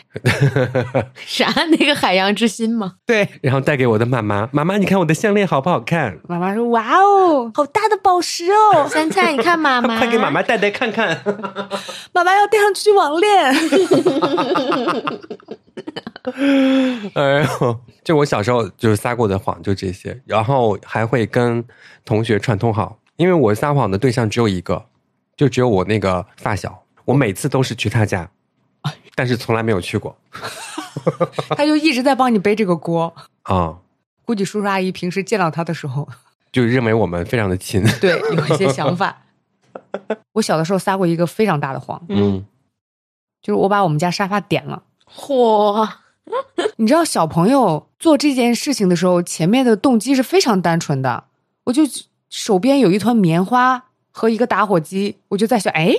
[1.24, 1.46] 啥？
[1.70, 2.94] 那个海洋之心吗？
[3.06, 6.18] 对，然后带给我的妈妈，妈妈你看我的项链好不好看？
[6.28, 11.22] 妈妈说：“哇哦，好大的宝石哦， 三菜，你看妈妈，快给妈妈戴戴看看。
[12.12, 13.54] 妈妈要戴上去网恋。
[17.14, 21.64] 哎呦，就我小时候就是撒过的谎就这些，然后还会跟
[22.04, 24.86] 同学串通好，因为我撒谎的对象只有一个，
[25.36, 28.30] 就只有我那个发小，我每次都是去他家，
[29.14, 30.16] 但是从来没有去过
[31.56, 33.14] 他就一直在帮你背这个锅。
[33.44, 33.78] 啊、
[34.24, 36.08] 估计叔叔阿姨平时见到他的时候，
[36.50, 37.84] 就认为我们非常的亲。
[38.00, 39.22] 对有一些想法。
[40.32, 42.44] 我小的时候撒过一个非常大的谎，嗯，
[43.40, 44.82] 就是我把我们家沙发点了。
[45.06, 45.88] 嚯，
[46.76, 51.24] 你知道，小朋友做这件事情的时候，前面的动机是非常单纯的。
[51.64, 51.82] 我就
[52.28, 55.94] 手边有一团棉花和一个打火机，我就在想，哎，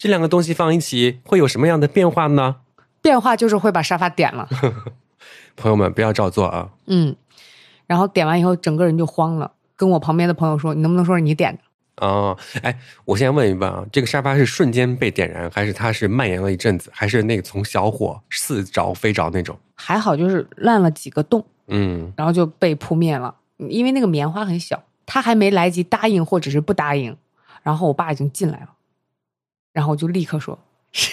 [0.00, 2.56] 这两个东西放一起会有什么样的变化呢？
[3.02, 4.48] 变化就是会把沙发点了。
[5.56, 6.70] 朋友们不要照做啊！
[6.86, 7.14] 嗯，
[7.86, 23.34] 然后点完以后，整个人就慌了，跟我旁边的朋友说：“你能不能说是你点的哦，哎，我先问一问啊，这个沙发是瞬间被点燃，还是它是蔓延了一阵子，还是那个从小火似着非着那种？？”还好就是烂了几个洞，嗯，然后就被扑灭了。
[23.58, 27.14] 因为那个棉花很小，他还没来及答应或者是不答应，
[27.62, 28.70] 然后我爸已经进来了，
[29.72, 30.58] 然后我就立刻说
[30.92, 31.10] ：“是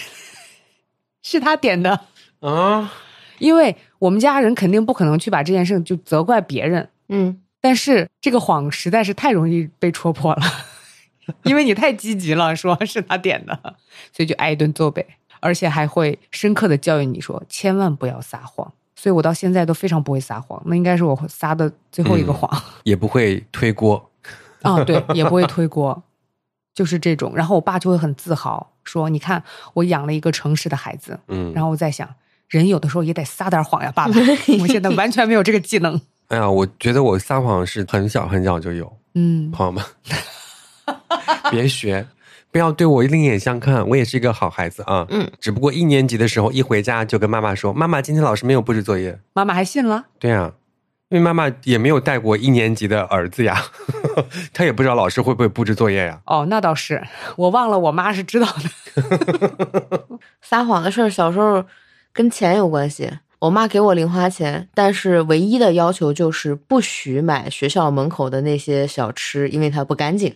[1.22, 2.00] 是他点的。”
[2.40, 2.92] 啊，
[3.38, 10.42] 因为我们家人肯定不可能去把这件事就责怪别人，嗯，但是这个谎实在是太容易被戳破了，
[11.44, 13.76] 因为你太积极了，说是他点的，
[14.12, 15.04] 所以就挨一顿揍呗，
[15.40, 18.72] 而且还会深刻的教育你说千万不要撒谎。
[18.94, 22.50] 所以我到现在都非常不会撒谎，那应该是我撒的最后一个谎
[22.82, 24.10] 也不会推锅。
[24.62, 26.02] 啊、对，也不会推锅，
[26.78, 27.32] 就是这种。
[27.34, 29.42] 然后我爸就会很自豪说：“你看
[29.74, 32.08] 我养了一个诚实的孩子。”嗯，然后我在想，
[32.46, 34.12] 人有的时候也得撒点谎呀，爸爸。
[34.60, 36.00] 我现在完全没有这个技能。
[36.28, 39.84] 哎呀，我觉得我撒谎是很小很小就有，嗯，朋友们，
[41.50, 42.06] 别学，
[42.52, 45.04] 不要对我另眼相看，我也是一个好孩子啊。
[45.10, 49.18] 嗯，只不过一年级的时候一回家就跟妈妈说：“妈妈，今天老师没有布置作业。
[49.32, 50.52] 妈妈还信了。”对呀、
[51.08, 53.60] 因为妈妈也没有带过一年级的儿子呀，
[54.52, 56.20] 她也不知道老师会不会布置作业呀。
[56.26, 57.02] 哦，那倒是，
[57.36, 60.18] 我忘了，我妈是知道的。
[60.42, 61.64] 撒谎的事儿，小时候
[62.12, 63.10] 跟钱有关系。
[63.40, 70.34] 我妈给我零花钱，但是唯一的要求就是不许买学校门口的那些小吃，因为它不干净。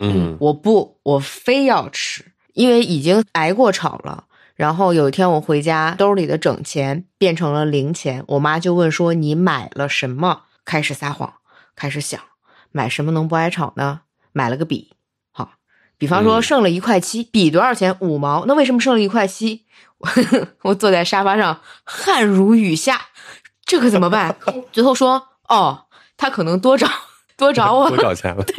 [0.00, 4.24] 嗯，我不，我非要吃，因为已经挨过吵了。
[4.56, 11.34] 然后有一天我回家，兜里的整钱变成了零钱，我妈就问说：“你买了什么？”开始撒谎，
[11.76, 12.20] 开始想
[12.78, 14.02] 买什么能不挨吵呢？
[14.32, 14.92] 买了个笔，
[15.32, 15.50] 好，
[15.98, 17.96] 比方说剩了一块七，笔多少钱？
[17.98, 18.44] 五毛。
[18.46, 19.64] 那为什么剩了一块七？
[20.62, 23.00] 我坐在沙发上，汗如雨下，
[23.66, 24.36] 这可怎么办？
[24.70, 25.86] 最后说：“哦，
[26.16, 26.88] 他可能多找
[27.36, 28.54] 多找我， 多找钱了。”对。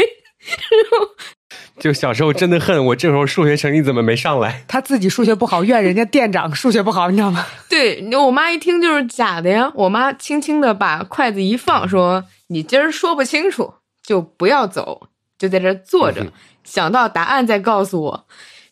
[1.80, 4.66] 就小时候真的恨我，这时候数学成绩怎么没上来？
[4.68, 7.46] 他自己数学不好，怨人家店长数学不好，你知道吗？
[7.70, 9.72] 对，我妈一听就是假的呀。
[9.76, 13.76] 我妈轻轻的把筷子一放，说：“你今儿说不清楚，
[14.10, 16.26] 就不要走，就在这坐着，
[16.64, 18.26] 想到答案再告诉我。”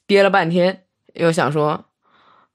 [0.08, 1.86] 憋了半天，又想说：“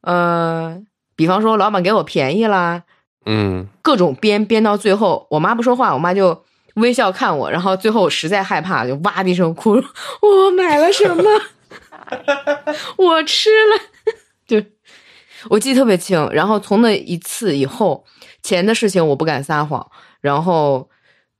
[0.02, 0.82] 呃，
[1.14, 2.82] 比方说老板给我便宜啦，
[3.24, 6.44] 嗯，各种编编到最后，我妈不说话，我妈就。”
[6.76, 9.74] 微笑看我，然后最后实在害怕，就哇的一声哭。
[10.22, 11.22] 我买了什么？
[12.96, 14.12] 我吃了。
[14.48, 14.56] 就
[15.50, 16.26] 我记得特别清。
[16.32, 18.06] 然后从那一次以后，
[18.42, 19.86] 钱的事情我不敢撒谎，
[20.22, 20.88] 然后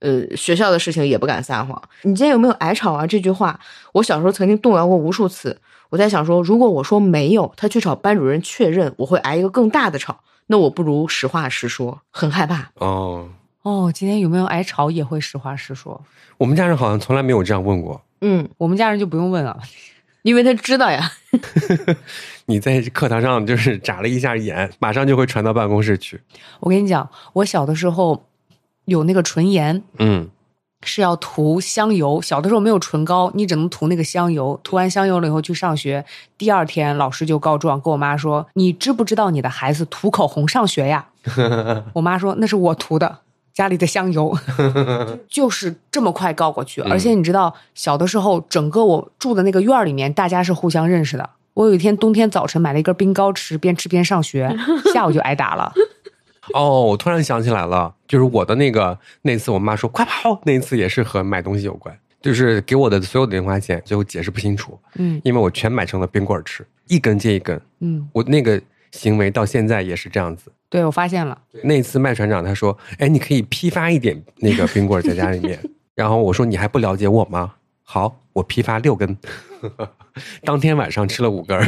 [0.03, 1.81] 呃学校的事情也不敢撒谎。
[2.03, 3.07] 你今天有没有挨吵啊？
[3.07, 3.59] 这句话
[3.93, 5.59] 我小时候曾经动摇过无数次。
[5.89, 10.21] 我在想说，如果我说没有，他去找班主任确认，我会挨一个更大的吵。
[10.49, 12.71] 那我不如实话实说，很害怕。
[12.75, 13.29] 哦。
[13.63, 16.03] 哦，今天有没有挨吵也会实话实说。
[16.37, 18.03] 我们家人好像从来没有这样问过。
[18.23, 19.57] 嗯，我们家人就不用问了，
[20.23, 21.13] 因为他知道呀。
[22.47, 26.21] 你在课堂上就是眨了一下眼，马上就会传到办公室去。
[26.61, 28.29] 我跟你讲，我小的时候
[28.85, 30.29] 有那个唇炎，嗯，
[30.83, 32.21] 是要涂香油。
[32.21, 34.59] 小的时候没有唇膏，你只能涂那个香油。
[34.65, 36.05] 涂完香油了以后去上学，
[36.37, 41.07] 第二天老师就告状，跟我妈说：“你知不知道你的孩子涂口红上学呀？”
[41.95, 43.19] 我妈说：“那是我涂的。”
[43.55, 44.35] 家里的香油
[45.29, 51.31] 就是这么快告过去，而且你知道，小的时候整个我住的那个院儿里面，大家是互相认识的。
[51.53, 54.57] 我有一天冬天早晨买了一根冰糕吃，边吃边上学，
[54.95, 55.71] 下午就挨打了。
[56.55, 68.61] 哦，我突然想起来了，就是我的那个那次，我妈说快跑，那一次也是和买东西有关，就是给我的所有的零花钱，最后解释不清楚，嗯，因为我全买成了冰棍吃，一根接一根，嗯，我那个
[68.91, 70.53] 行为到现在也是这样子。
[70.69, 71.37] 对，我发现了。
[71.65, 75.59] 那次麦船长他说：“哎，你可以批发一点那个冰棍在家里面。
[75.95, 77.53] ”然后我说：“你还不了解我吗？”
[77.85, 79.15] 好，我批发六根，
[80.45, 81.59] 当天晚上吃了五根。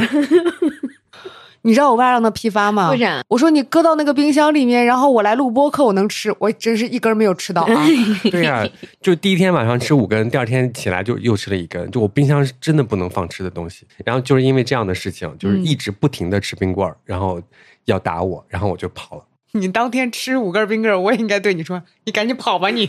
[1.65, 2.91] 你知道我为啥让他批发吗？
[2.91, 3.23] 为啥？
[3.27, 6.31] 我说你搁到那个冰箱里面，然后我来录播客，我能吃。
[6.37, 7.87] 我真是一根没有吃到啊！
[8.29, 8.63] 对呀，
[9.01, 11.89] 就第一天晚上吃五根，第二天起来就又吃了一根。
[11.89, 13.87] 就我冰箱是真的不能放吃的东西。
[14.05, 17.41] 然后就是因为这样的事情，就是一直不停的吃冰棍儿然后
[17.85, 19.23] 要打我，然后我就跑了。
[19.53, 22.87] 你当天吃五根冰棍我也应该对你说：“你赶紧跑吧，你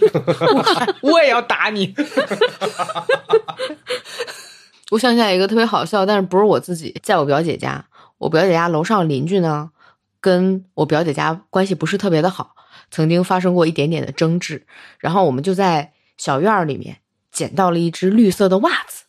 [1.03, 1.95] 我我也要打你。
[4.93, 7.83] ”我想起来一个特别好笑，但是不是我自己，在我表姐家。
[8.19, 9.71] 我表姐家楼上邻居呢，
[10.21, 12.55] 跟我表姐家关系不是特别的好，
[12.91, 14.67] 曾经发生过一点点的争执。
[14.99, 16.99] 然后我们就在小院里面
[17.31, 19.05] 捡到了一只绿色的袜子。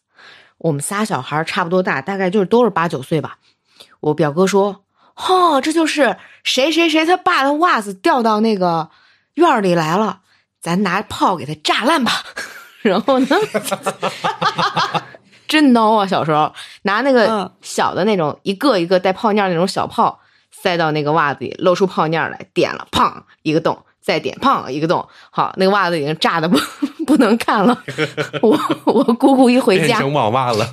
[0.57, 3.37] 我们仨小孩差不多大，大概就是都是八九岁吧。
[3.99, 4.83] 我表哥说
[5.15, 8.89] ：“哦，这就是谁谁谁他爸的袜子掉到那个
[9.35, 10.21] 院里来了，
[10.59, 12.11] 咱拿炮给他炸烂吧。
[12.81, 13.27] ”然后呢？
[15.47, 16.05] 真孬啊！
[16.05, 20.19] 小时候拿那个小的那种一个一个带泡尿那种小泡
[20.51, 23.11] 塞到那个袜子里，露出泡尿来，点了，砰
[23.43, 26.57] 一个洞，再点，砰一个洞，好，那个袜子已经炸的不
[27.05, 27.83] 不能看了。
[28.41, 30.67] 我我姑姑一回家变成网袜了，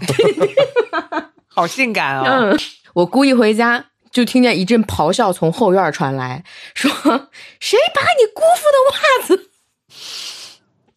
[1.49, 2.25] 好性感哦！
[2.27, 2.59] 嗯，
[2.95, 6.91] 我姑一回家就听见一阵咆哮从后院传来，说
[7.61, 9.51] 谁把你姑父的袜子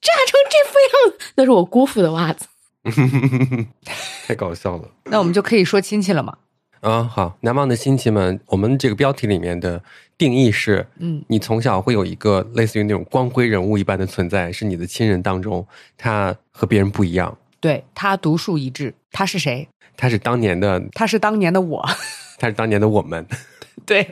[0.02, 1.26] 炸成这副样子？
[1.36, 2.48] 那是我姑父的袜子。
[4.28, 6.38] 太搞笑了，那我们就可以说亲戚了吗？
[6.82, 9.82] 啊，好，难忘的亲戚们，我们这个标题里面的
[10.18, 15.66] 定义是，嗯，你从小会有一个类似于那种光辉人物一般的存在，是你的亲人当中，
[15.98, 19.68] 他和别人不一样，对他独树一帜，他是谁？
[19.98, 21.84] 他是当年的，他是当年的我，
[22.38, 23.26] 他是当年的我们，
[23.84, 24.08] 对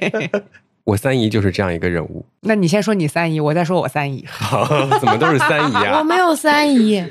[0.83, 2.25] 我三姨就是这样一个人物。
[2.41, 4.25] 那你先说你三姨，我再说我三姨。
[4.27, 4.65] 好，
[4.99, 5.99] 怎么都是三姨啊？
[5.99, 7.05] 我没有三姨。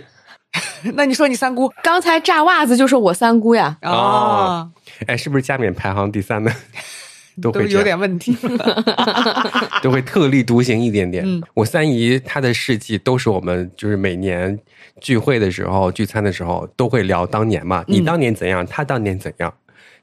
[0.94, 1.72] 那你说你三姑？
[1.82, 3.76] 刚才炸袜子就是我三姑呀。
[3.82, 4.70] 哦，
[5.06, 6.52] 哎，是不是加冕排行第三的
[7.42, 8.36] 都会有点问题，
[9.82, 11.24] 都会特立独行一点点。
[11.26, 14.58] 嗯，我三姨她的事迹都是我们就是每年
[15.00, 19.52] 聚会的时候、聚餐的时候都会聊当年嘛，你当年怎样，她当年怎样。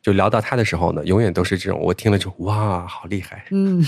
[0.04, 3.86] 就聊到他的时候呢，永远都是这种，我听了就哇，好厉害，嗯，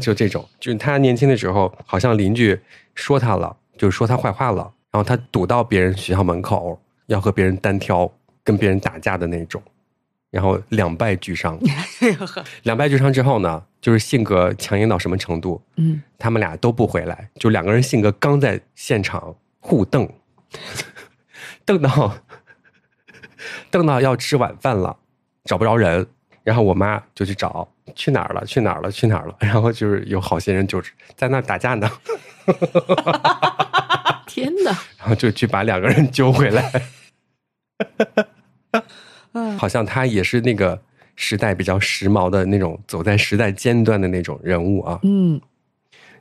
[0.00, 2.58] 就这种，就是他年轻的时候，好像邻居
[2.96, 8.10] 说他了，就是说他坏话了，然后他堵到别人学校门口，要和别人单挑，
[8.42, 9.62] 跟别人打架的那种，
[10.30, 11.58] 然后两败俱伤。
[12.64, 15.60] 两败俱伤之后呢，就是性格强硬到什么程度？
[15.76, 20.08] 嗯，他们俩都不回来，就两个人性格刚在现场互瞪，
[21.66, 22.14] 瞪到
[23.70, 24.96] 瞪到要吃晚饭了，
[25.44, 26.06] 找不着人，
[26.42, 28.46] 然后我妈就去找，去哪儿了？
[28.46, 28.90] 去哪儿了？
[28.90, 29.36] 去哪儿了？
[29.40, 31.86] 然后就是有好些人就是在那打架呢，
[34.36, 34.70] 天哪！
[35.00, 36.82] 然后就去把两个人揪回来。
[39.56, 40.78] 好像他也是那个
[41.14, 45.00] 时代比较时髦的那种，走在时代尖端的那种人物啊。
[45.04, 45.40] 嗯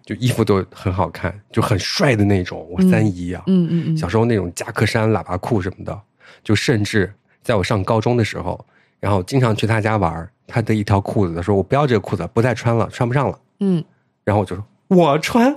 [0.05, 2.65] 就衣服都很好看，就很帅的那种。
[2.69, 5.99] 我三姨啊，嗯嗯嗯，小时候那种夹克衫、喇叭裤什么的，
[6.43, 7.11] 就甚至
[7.41, 8.65] 在我上高中的时候，
[9.01, 13.39] 然后经常去他家玩，他的一条裤子，他说我不要这个裤子，不再穿了，穿不上了。
[13.59, 13.83] 嗯，
[14.23, 15.53] 然后我就说我穿，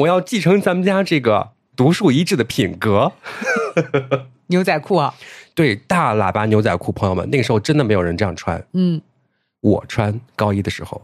[0.00, 3.12] 我要继承咱们家这个独树一帜的品格。
[4.48, 5.14] 牛仔裤啊，
[5.54, 8.62] 对，大喇叭牛仔裤，朋友们，那个时候真的没有人这样穿。
[8.72, 9.00] 嗯
[9.60, 11.00] 我穿高一的时候，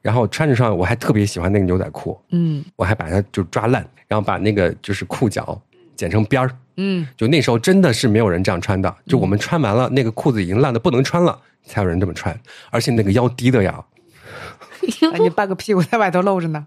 [0.00, 5.60] 然后穿着上，我还特别喜欢那个牛仔裤，嗯我还把它就抓烂，然后把那个就是裤脚
[5.94, 6.50] 剪成边儿。
[6.78, 12.38] 嗯，就那时候真的是没有人这样穿的，就我们穿完了，那个裤子已经烂的不能穿了，才有人这么穿，
[12.70, 13.84] 而且那个腰低的呀。
[15.12, 16.66] 那 你半个屁股在外头露着呢。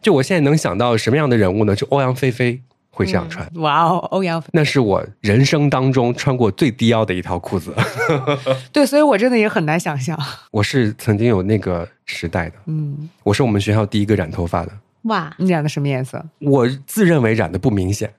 [0.00, 1.74] 就我现在能想到什么样的人物呢？
[1.74, 2.60] 就欧阳菲菲
[2.90, 7.74] 会这样穿，哇哦，欧阳那是我人生当中穿过最低腰的一条裤子。
[8.72, 10.18] 对，所以我真的也很难想象。
[10.50, 14.72] 我是曾经有那个时代的，嗯，我是我们学校第一个染头发的。
[15.02, 16.22] 哇，你染的什么颜色？
[16.40, 18.12] 我自认为染的不明显，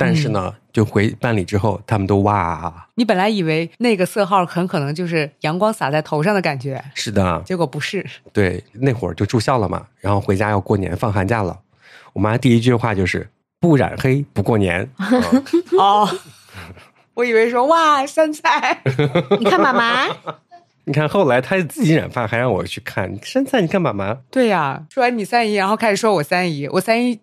[0.00, 8.04] 但是呢，就回班里之后，他们都哇，你本来以为那个色号很可能就是阳光洒在头上的感觉，是的，结果不是。
[8.32, 11.58] 对，那会儿就住校了嘛，然后回家要过年放寒假了，
[12.14, 13.28] 我妈第一句话就是
[13.60, 14.88] 不染黑不过年。
[14.98, 15.44] 嗯
[15.78, 16.08] 哦，
[17.14, 18.80] 我以为说哇山菜，
[19.38, 20.06] 你看妈妈，
[20.84, 27.20] 你看后来她自己染发，还让我去看身材，你看妈妈，对呀、说完你三姨，然后开始说我三姨，我三姨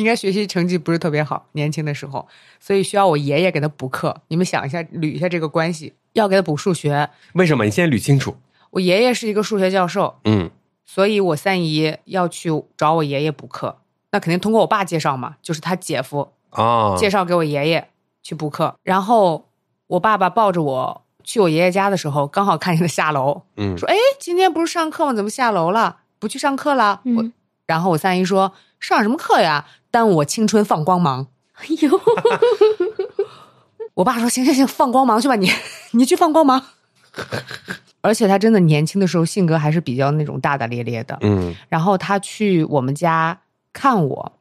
[0.00, 2.26] 应该学习成绩不是特别好，年轻的时候，
[2.58, 4.22] 所以需要我爷爷给他补课。
[4.28, 7.10] 你们想一下，捋一下这个关系，要给他补数学。
[7.34, 7.64] 为什么？
[7.64, 8.36] 你现在捋清楚。
[8.70, 10.50] 我爷爷是一个数学教授，嗯
[10.86, 13.78] 所以我三姨要去找我爷爷补课，
[14.10, 17.88] 那肯定通过我爸介绍嘛，就是他姐夫哦，介绍给我爷爷
[18.22, 18.74] 去补课。
[18.82, 19.48] 然后
[19.86, 25.12] 我爸爸抱着我去我爷爷家的时候，刚好看见他下楼，嗯说：“哎，今天不是上课吗？
[25.12, 25.98] 怎么下楼了？
[26.18, 27.32] 不去上课了？”我嗯，
[27.66, 29.66] 然后我三姨说：“上什么课呀？
[29.90, 31.28] 耽误我青春放光芒。
[31.54, 32.00] 哎呦，”
[33.94, 35.50] 我爸说：“行行行，放光芒去吧，你
[35.92, 36.60] 你去放光芒。”
[38.02, 41.18] 而且他真的年轻的时候性格还是比较那种大大咧咧的。
[41.20, 43.38] 嗯然后他去我们家
[43.74, 44.32] 看我，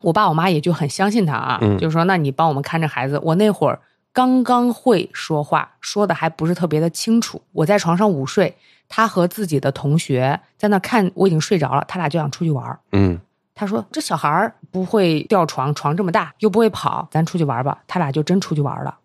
[0.00, 3.20] 我爸我妈也就很相信他啊，嗯就说那你帮我们看着孩子。
[3.22, 3.80] 我那会儿
[4.12, 7.42] 刚刚会说话，说的还不是特别的清楚。
[7.52, 8.56] 我在床上午睡，
[8.88, 12.80] 他和自己的同学在那看，我已经睡着了，他俩就想出去玩儿。
[12.92, 13.20] 嗯
[13.60, 18.96] 他说：“这小孩儿不会吊床，床这么大，又不会跑，咱出去玩吧。”他俩就真出去玩了。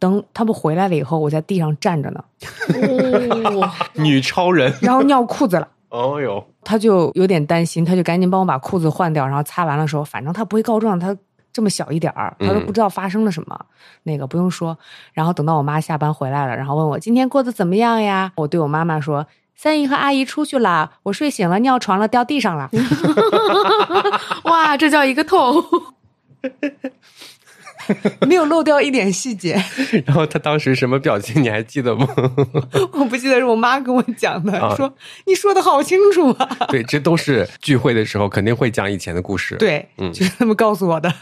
[0.00, 2.24] 等他们回来了以后，我在地上站着呢，
[2.74, 4.74] 哦， 女超人。
[4.82, 5.68] 然后尿裤子了。
[5.90, 11.16] 哦哟，他就有点担心，他就赶紧帮我把裤子换掉，然后擦完了说，反正他不会告状，他
[11.52, 13.56] 这么小一点儿，他都不知道发生了什么，
[14.02, 14.76] 那个不用说。
[15.12, 18.32] 然后等到我妈下班回来了，然后问我今天过得怎么样呀？
[18.34, 19.24] 我对我妈妈说。
[19.56, 22.70] 三姨和阿姨出去了，我睡醒了，尿床了，掉地上了。
[24.44, 25.64] 哇，这叫一个痛！
[28.26, 29.62] 没有漏掉一点细节，
[30.04, 32.06] 然后她当时什么表情你还记得吗？
[32.92, 34.92] 我不记得是我妈跟我讲的，啊说
[35.24, 36.48] 你说的好清楚啊。
[36.68, 41.12] 对，这都是聚会的时候肯定会讲以前的故事。，对，嗯就是他们告诉我的。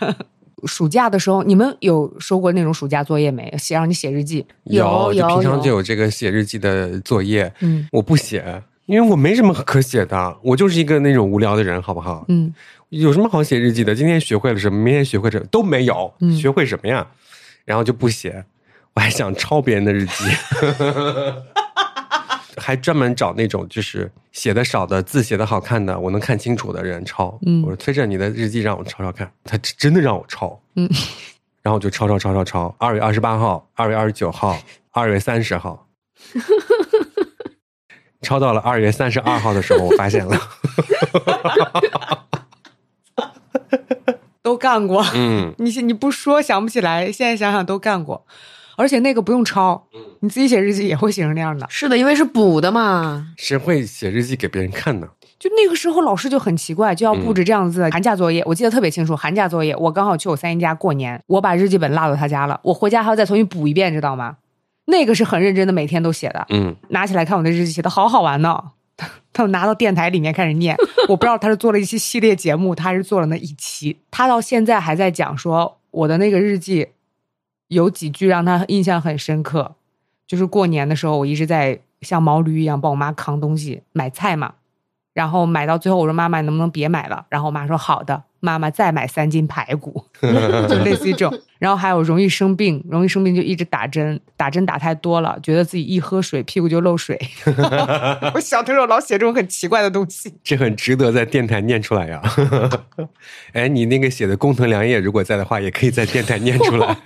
[0.66, 3.54] 暑假的时候，你们有收过那种暑假作业没？
[3.58, 4.44] 写让你写日记。
[4.64, 12.24] 有就平常就有这个写日记的作业，嗯我不写，因为我没什么可写的，我就是一个那种无聊的人，好不好？
[12.28, 12.52] 嗯，
[12.90, 13.94] 有什么好写日记的？
[13.94, 14.78] 今天学会了什么？
[14.78, 15.46] 明天学会什么？
[15.46, 17.06] 都没有，嗯学会什么呀？
[17.64, 18.44] 然后就不写，
[18.94, 20.24] 我还想抄别人的日记，
[22.56, 27.38] 还专门找那种就是写的少的、字写的好看的，我能看清楚的人抄。
[27.46, 30.60] 嗯我说崔振，你的日记让我抄抄看，他真的让我抄。
[30.76, 30.88] 嗯，
[31.62, 34.58] 然后我就抄抄抄抄抄，二月二十八号、二月二十九号、
[34.90, 35.86] 二月三十号。
[38.22, 40.40] 抄到了二月三十二号的时候，我发现了，
[44.40, 45.04] 都干过。
[45.14, 48.24] 嗯，你你不说想不起来，现在想想都干过。
[48.76, 49.86] 而且那个不用抄，
[50.20, 51.66] 你自己写日记也会写成那样的。
[51.68, 53.34] 是的，因为是补的嘛。
[53.36, 55.08] 谁会写日记给别人看呢？
[55.38, 58.42] 就那个时候，老师就很奇怪，就要布置这样子的寒假作业。
[58.46, 64.36] 我记得特别清楚，寒假作业我刚好去我三姨家过年，我把日记本落到他家了，我回家还要再重新补一遍，知道吗？
[64.86, 66.46] 那个是很认真的，每天都写的。
[66.50, 68.62] 嗯，拿起来看我的日记，写的好好玩呢。
[69.32, 70.76] 他拿到电台里面开始念，
[71.08, 73.98] 我不知道他是做了一期系列节目，他还是做了那一期。
[74.10, 76.86] 他到现在还在讲说我的那个日记
[77.74, 79.74] 有几句让他印象很深刻，
[80.26, 84.54] 就是过年的时候，我一直在像毛驴一样帮我妈扛东西、买菜嘛。
[85.12, 87.24] 然后买到最后，我说妈妈，能不能别买了？
[87.28, 91.40] 然后我妈说好的，妈妈再买三斤排骨， 就类似于这种。
[91.60, 97.16] 然后还有容易生病，容易生病就一直打针，打针打太多了，觉得自己一喝水屁股就漏水。
[98.34, 102.20] 我小的时候老写这种很奇怪的东西，这很值得在电台念出来呀。
[103.54, 106.96] 哎，你那个写的工藤良叶如果在的话，也可以在电台念出来。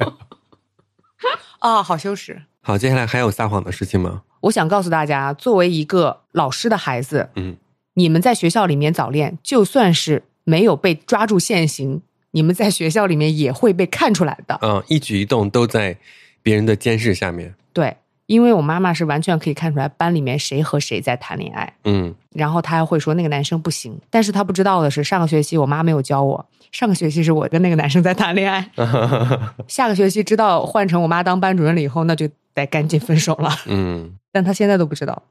[1.58, 2.42] 啊，好羞耻。
[2.60, 4.22] 好，接下来还有撒谎的事情吗？
[4.40, 7.56] 我想告诉大家，作为一个老师的孩子，嗯。
[7.94, 12.00] 你们在学校里面早恋，就算是没有被抓住现行，
[12.30, 14.56] 你们在学校里面也会被看出来的。
[14.62, 15.98] 嗯，一举一动都在
[16.40, 17.56] 别人的监视下面。
[17.72, 17.96] 对，
[18.28, 21.72] 因为我妈妈是完全可以看出来班里面谁和谁在谈恋爱。
[21.84, 28.70] 嗯，然后她还会说那个男生不行，但是她不知道的是，上个学期我妈没有教我，上个学期是我跟那个男生在谈恋爱。
[29.66, 33.50] 下个学期知道换成我妈当班主任了以后，那就得赶紧分手了。
[33.66, 35.22] 嗯， 但她现在都不知道。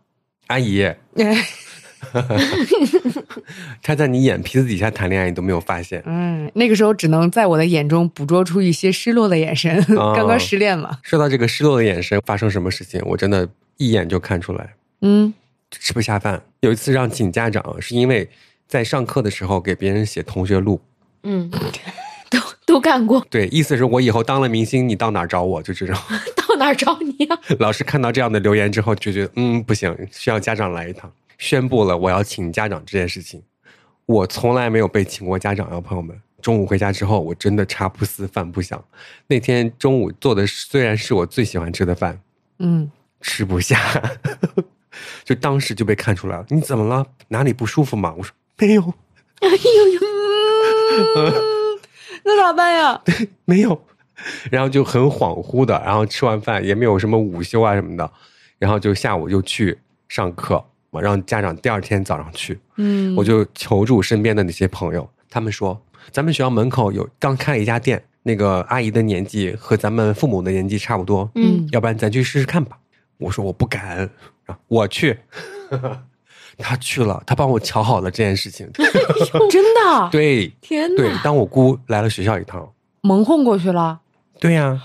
[0.47, 0.91] 阿姨。
[3.81, 6.01] 他在你眼皮子底下谈恋爱，你都没有发现。
[6.05, 9.83] 嗯，那个时候只能在我的眼中捕捉出一些失落的眼神。
[10.15, 10.99] 刚刚失恋了。
[11.03, 14.73] 说到这个失落的眼神，发生什么事情，我真的一眼就看出来。
[15.01, 15.33] 嗯，
[15.71, 16.41] 吃不下饭。
[16.61, 18.29] 有一次让请家长，是因为
[18.67, 20.81] 在上课的时候给别人写同学录。
[21.23, 21.49] 嗯，
[22.29, 23.25] 都都干过。
[23.29, 25.95] 对，意思是我以后当了明星，你到哪找我就这种。
[26.35, 27.37] 到哪找你啊？
[27.59, 31.11] 老师看到这样的留言之后，就觉得嗯不行，需要家长来一趟。
[31.37, 33.43] 宣布了我要请家长这件事情，
[34.05, 36.19] 我从来没有被请过家长啊，朋友们。
[36.39, 38.81] 中午回家之后，我真的茶不思饭不想。
[39.25, 42.21] 那天中午做的虽然是我最喜欢吃的饭，
[42.59, 42.89] 嗯，
[43.21, 43.79] 吃不下，
[45.25, 46.45] 就当时就被看出来了。
[46.49, 47.05] 你怎么了？
[47.29, 48.13] 哪里不舒服吗？
[48.15, 48.81] 我说没有。
[49.39, 49.99] 哎呦呦，
[52.23, 53.01] 那咋办呀？
[53.03, 53.81] 对，没有。
[54.51, 58.11] 然后就很恍惚的，然后吃完饭也没有什么午休啊什么的，
[58.59, 59.77] 然后就下午就去
[60.07, 60.63] 上课。
[60.97, 65.79] 我让家长第二天早上去，嗯，我就求助身边的那些朋友，他们说
[66.09, 72.79] 咱们学校门口有刚开了一家店，那个阿姨的年纪和咱们父母的年纪差不多，嗯，要不然咱去试试看吧。
[73.19, 74.09] 我说我不敢，
[74.67, 75.19] 我去，
[76.57, 78.67] 他去了，他帮我瞧好了这件事情，
[79.51, 82.67] 真的， 对，天，对，当我姑来了学校一趟，
[83.01, 83.99] 蒙混过去了，
[84.39, 84.81] 对呀，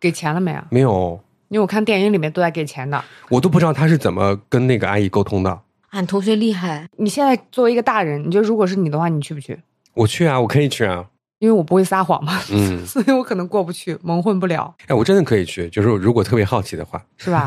[0.00, 0.66] 给钱了没啊？
[0.70, 1.20] 没有。
[1.52, 5.60] 因为我看电影里面都在给钱的，我都不知道他是怎么跟那个阿姨沟通的。
[5.90, 9.60] 俺同学厉害，你现在作为一个大人，你觉得如果是你的话，你去不去？
[9.92, 11.04] 我去啊，我可以去啊，
[11.40, 14.74] 因为我不会撒谎嘛，嗯， 所以我可能过不去，蒙混不了。
[14.86, 17.46] 哎，我真的可以去，就是如果特别好奇的话，是吧？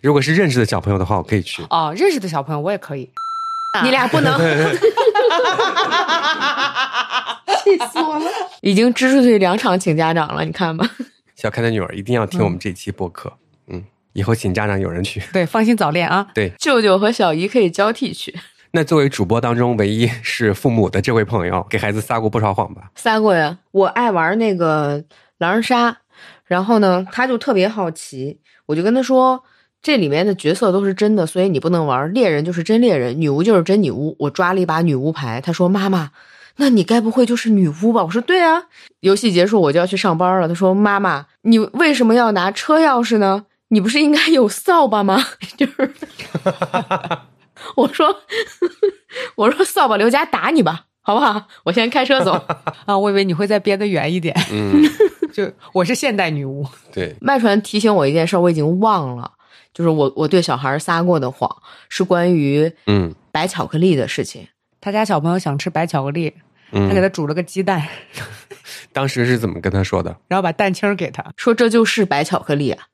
[0.00, 1.64] 如果是认识的小朋友的话，我可以去。
[1.70, 3.10] 哦，认识的小朋友我也可以，
[3.82, 4.38] 你俩不能，
[7.64, 8.30] 气死我了！
[8.60, 10.88] 已经支出去两场请家长了，你看吧。
[11.40, 13.32] 小开的女儿一定要听我们这期播客，
[13.68, 16.26] 嗯，以后请家长有人去， 对，放心早恋啊。
[16.34, 18.34] 对，舅舅和小姨可以交替去。
[18.72, 22.90] 那作为主播当中唯一是父母的这位朋友，给孩子撒过不少谎吧？
[22.96, 25.04] 撒过呀，我爱玩那个
[25.38, 25.98] 狼人杀，
[26.44, 29.44] 然后呢，他就特别好奇，我就跟他说，
[29.80, 32.12] 这里面的角色都是真的，所以你不能玩。
[32.12, 34.16] 猎人就是真猎人，女巫就是真女巫。
[34.18, 36.10] 我抓了一把女巫牌，他说妈妈。
[36.60, 38.04] 那你该不会就是女巫吧？
[38.04, 38.64] 我说对啊。
[39.00, 40.48] 游戏结束我就要去上班了。
[40.48, 43.46] 他说：“妈妈，你为什么要拿车钥匙呢？
[43.68, 45.24] 你不是应该有扫把吗？”
[45.56, 45.92] 就是，
[47.76, 48.14] 我说，
[49.36, 51.46] 我说扫把留家打你吧，好不好？
[51.64, 52.32] 我先开车走
[52.86, 52.98] 啊。
[52.98, 54.34] 我以为你会再编得远一点。
[54.50, 54.82] 嗯，
[55.32, 56.66] 就我是现代女巫。
[56.92, 59.30] 对，麦传提醒我一件事，我已经忘了，
[59.72, 61.48] 就是我我对小孩撒过的谎
[61.88, 64.48] 是关于嗯白巧克力的事情。
[64.80, 66.34] 他家小朋友想吃白巧克力。
[66.70, 67.82] 他给他煮了个鸡蛋，
[68.92, 70.14] 当时是怎么跟他说的？
[70.28, 72.86] 然后把蛋清给他说：“这就是白巧克力啊，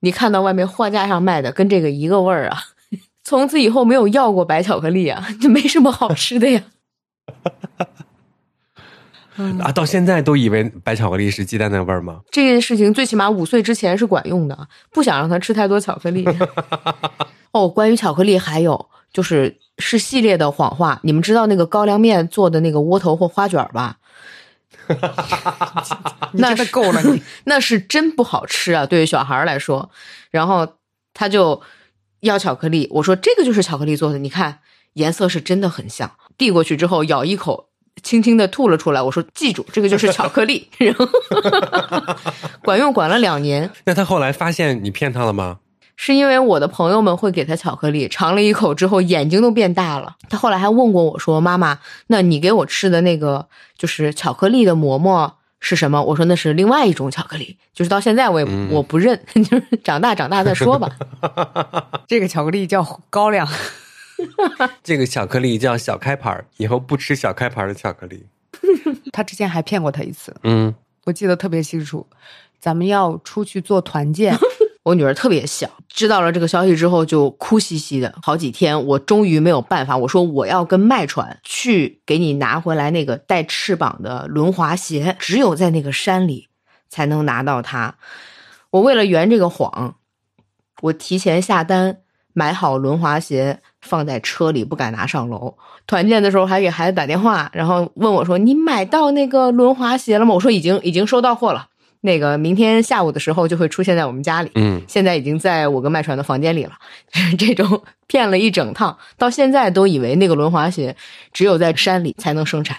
[0.00, 2.58] 你看到外面货架上卖的跟这个一个味儿啊。
[3.22, 6.62] 从此以后没有要过白巧克力啊， 这没什么好吃的呀。
[9.36, 12.20] 啊，到现在都以为白巧克力是鸡蛋的味儿吗？
[12.30, 16.26] 这件事情最起码五岁之前是管用的，不想让他吃太多巧克力。
[17.52, 18.88] 哦，关于巧克力还有。
[19.12, 23.96] 就是是系列的谎话，你们知道那个高粱面做的那个窝头或花卷吧？
[26.32, 28.86] 那是够了，你 那是真不好吃啊！
[28.86, 29.90] 对于小孩来说，
[30.30, 30.66] 然后
[31.14, 31.60] 他就
[32.20, 34.58] 要巧克力，我说这个就是巧克力做的，你看
[34.94, 36.10] 颜色是真的很像。
[36.38, 37.68] 递过去之后，咬一口，
[38.02, 39.00] 轻轻的吐了出来。
[39.00, 40.68] 我说记住，这个就是巧克力。
[40.78, 41.06] 然后
[42.62, 43.70] 管用，管了两年。
[43.84, 45.58] 那他后来发现你骗他了吗？
[46.04, 50.16] 是因为我的朋友们会给他巧克力，尝了一口之后眼睛都变大了。
[50.28, 51.78] 他后来还问过我说：“妈妈，
[52.08, 53.46] 那你给我吃的那个
[53.78, 60.90] 就是巧克力的馍馍是什么？”我说：“那是另外一种巧克力，就是到现在我也我不认， 就是长大长大再说吧。
[62.08, 63.48] ”这个巧克力叫高粱，
[64.82, 68.26] 这个巧克力叫小开牌以后不吃小开牌的巧克力。
[69.12, 70.74] 他之前还骗过他一次，嗯，
[71.04, 72.04] 我记得特别清楚，
[72.58, 74.36] 咱们要出去做团建。
[74.84, 78.84] 我女儿特别小，知道了这个消息之后就哭兮兮的，好几天。
[78.86, 86.48] 我终于没有办法，我说我要跟麦传去给你拿回来那个带翅膀的轮滑鞋，只有在那个山里
[86.88, 87.94] 才能拿到它。
[88.70, 89.94] 我为了圆这个谎，
[90.80, 91.98] 我提前下单
[92.32, 95.56] 买好轮滑鞋，放在车里不敢拿上楼。
[95.86, 101.68] 团建的时候还给孩子打电话，然后问我说：“你买到那个轮滑鞋了吗？”我说：“已经已经收到货了。”
[102.02, 106.72] 那个明天下午的时候就会出现在我们家里，嗯，现在已经在我跟麦传的房间里了。
[107.38, 110.94] 这种 骗了一整趟，到现在都以为那个轮滑鞋
[111.32, 112.76] 只有在山里才能生产，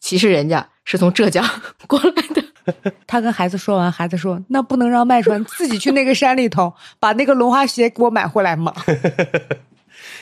[0.00, 1.48] 其实人家是从浙江
[1.86, 2.42] 过来的。
[3.06, 8.72] 他跟孩子说完，孩子说：“那不能让麦传自己去那个山里头把那个轮滑鞋给我买回来吗？”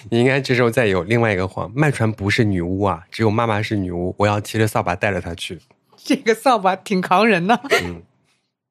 [0.09, 5.61] 你应该这时候再有另外一个谎：麦传不是女巫啊，只有妈妈是女巫，我要骑着扫把带着她去。
[6.03, 7.61] 这个扫把挺扛人呢。
[7.85, 8.03] 嗯。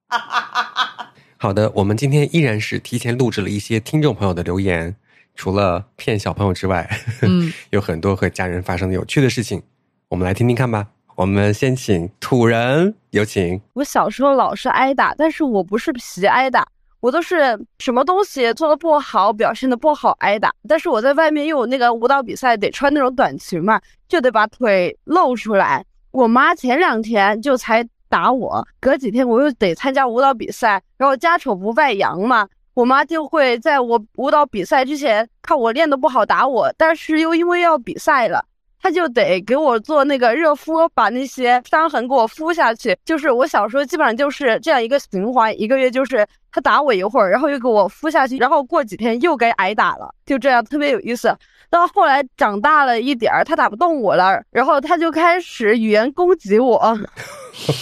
[1.38, 4.96] 好的，我们今天依然是提前录制了一些听众朋友的留言，
[5.36, 6.90] 除了骗小朋友之外，
[7.22, 9.62] 嗯， 有很多和家人发生的有趣的事情，
[10.10, 10.88] 我们来听听看吧。
[11.16, 13.62] 我们先请土人有请。
[13.74, 16.68] 我小时候老是挨打，但是我不是皮挨打，
[17.02, 20.54] 我都是什么东西做的不好，表现的不好挨打。
[20.68, 25.86] 但是我在外面又有那个舞蹈比赛，得穿那种短裙嘛，就得把腿露出来。
[26.12, 27.88] 我妈前两天就才。
[28.10, 38.44] 打我，隔几天我又得参加舞蹈比赛，然后家丑不外扬嘛，我妈就会在我舞蹈比赛之前看我练的不好打我，但是又因为要比赛了，
[38.82, 42.98] 她就得给我做那个热敷，把那些伤痕给我敷下去。
[43.06, 51.36] 就是我小时候基本上就是这样一个循环，一个月就是她打我一会儿，然后又给我敷下去，然后过几天又该挨打了，就这样特别有意思。
[51.70, 56.98] 到后来长大了一点儿，他打不动我了，然后他就开始语言攻击我，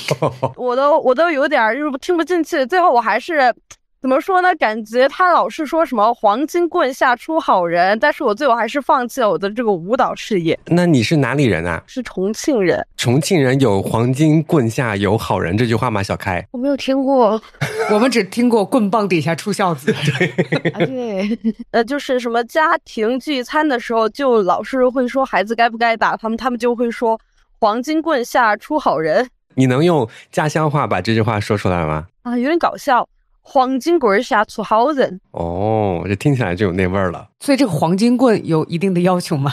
[0.56, 2.66] 我都我都有点儿就是听不进去。
[2.66, 3.54] 最后我还是
[4.00, 4.54] 怎么说呢？
[4.56, 10.58] 感觉他老是说什么“黄金棍下出好人”，但是我最后还是放弃了我的这个舞蹈事业。
[10.68, 11.82] 那你是哪里人啊？
[11.88, 12.86] 是重庆人。
[12.96, 16.04] 重庆人有“黄金棍下有好人”这句话吗？
[16.04, 17.42] 小开，我没有听过。
[17.92, 19.92] 我们只听过“棍棒底下出孝子”。
[20.06, 21.40] 对，对，
[21.72, 27.20] 呃，就是什么家庭聚餐的时候，就老是会说孩子该不该打他们，他们就会说
[27.60, 29.28] “黄金棍下出好人”。
[29.58, 32.06] 你能用家乡话把这句话说出来吗？
[32.22, 33.10] 啊，有点搞笑
[33.42, 35.20] ，“黄金棍下出好人”。
[35.34, 37.28] 哦，这听起来就有那味儿了。
[37.40, 39.52] 所以这个黄金棍有一定的要求吗？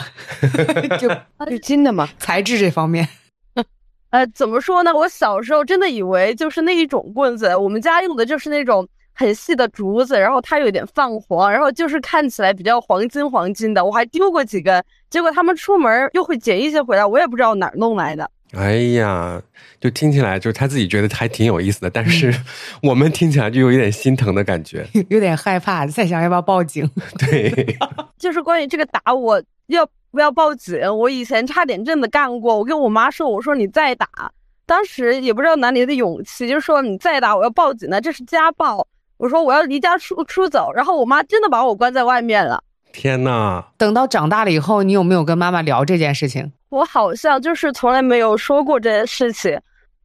[1.01, 1.09] 就
[1.49, 2.07] 是金的吗？
[2.19, 3.07] 材质这方面。
[4.11, 4.93] 呃，怎么说呢？
[4.93, 13.83] 我小时候真的以为就是那一种棍子，我们家用的就是那种很细的竹子，然后它有点泛黄，然后就是看起来比较黄金黄金的。
[13.83, 18.29] 我还丢过几根，结果他们出门又会捡一些回来，我也不知道哪儿弄来的。
[18.53, 19.41] 哎呀，
[19.79, 22.33] 就听起来就是他自己觉得还挺有意思的，但是
[22.83, 26.89] 我们听起来就有一点心疼的感觉， 有点害怕，在想要不要报警。
[27.19, 27.77] 对，
[28.17, 29.87] 就是关于这个打我要。
[30.11, 30.79] 不要报警！
[30.97, 32.57] 我以前差点真的干过。
[32.57, 34.07] 我跟我妈说：“我说你再打。”
[34.65, 38.87] 当时也不知道哪里的勇气，就说你再打，我要报警了，这是家暴。
[39.17, 40.71] 我说我要离家出出走。
[40.73, 42.63] 然后我妈真的把我关在外面了。
[42.95, 43.63] 天哪！
[43.77, 46.51] 等到长大了以后，你有没有跟妈妈聊这件事情？
[46.69, 49.59] 我好像就是从来没有说过这件事情。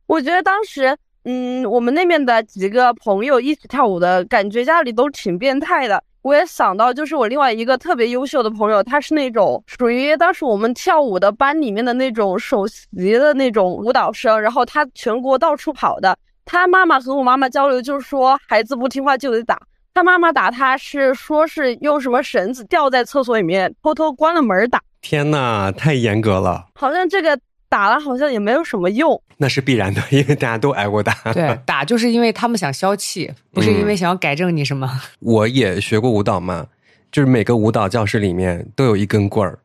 [0.06, 6.02] 我觉得当时，嗯，我们那边的几个朋友一起跳舞的感觉，家里都挺变态的。
[6.22, 16.18] 我也想到，就是我另外一个特别优秀的朋友，他是那种属于当时我们跳舞的班里面的那种首席的那种舞蹈生，然后他全国到处跑的。
[16.44, 19.56] 他妈妈和我妈妈交流，就是说孩子不听话就得打。
[19.92, 24.80] 他妈妈打他是说是用什么绳子吊在厕所里面，偷偷关了门打。
[25.00, 26.66] 天呐，太严格了。
[26.74, 27.38] 好像这个。
[27.70, 31.14] 打了好像也没有什么用，那是必然的，因为大家都挨过打。
[31.32, 34.90] 对， 打就是因为他们想消气，不是因为想要改正你什么。
[35.22, 36.66] 我也学过舞蹈嘛，
[37.12, 39.60] 就是每个舞蹈教室里面都有一根棍儿，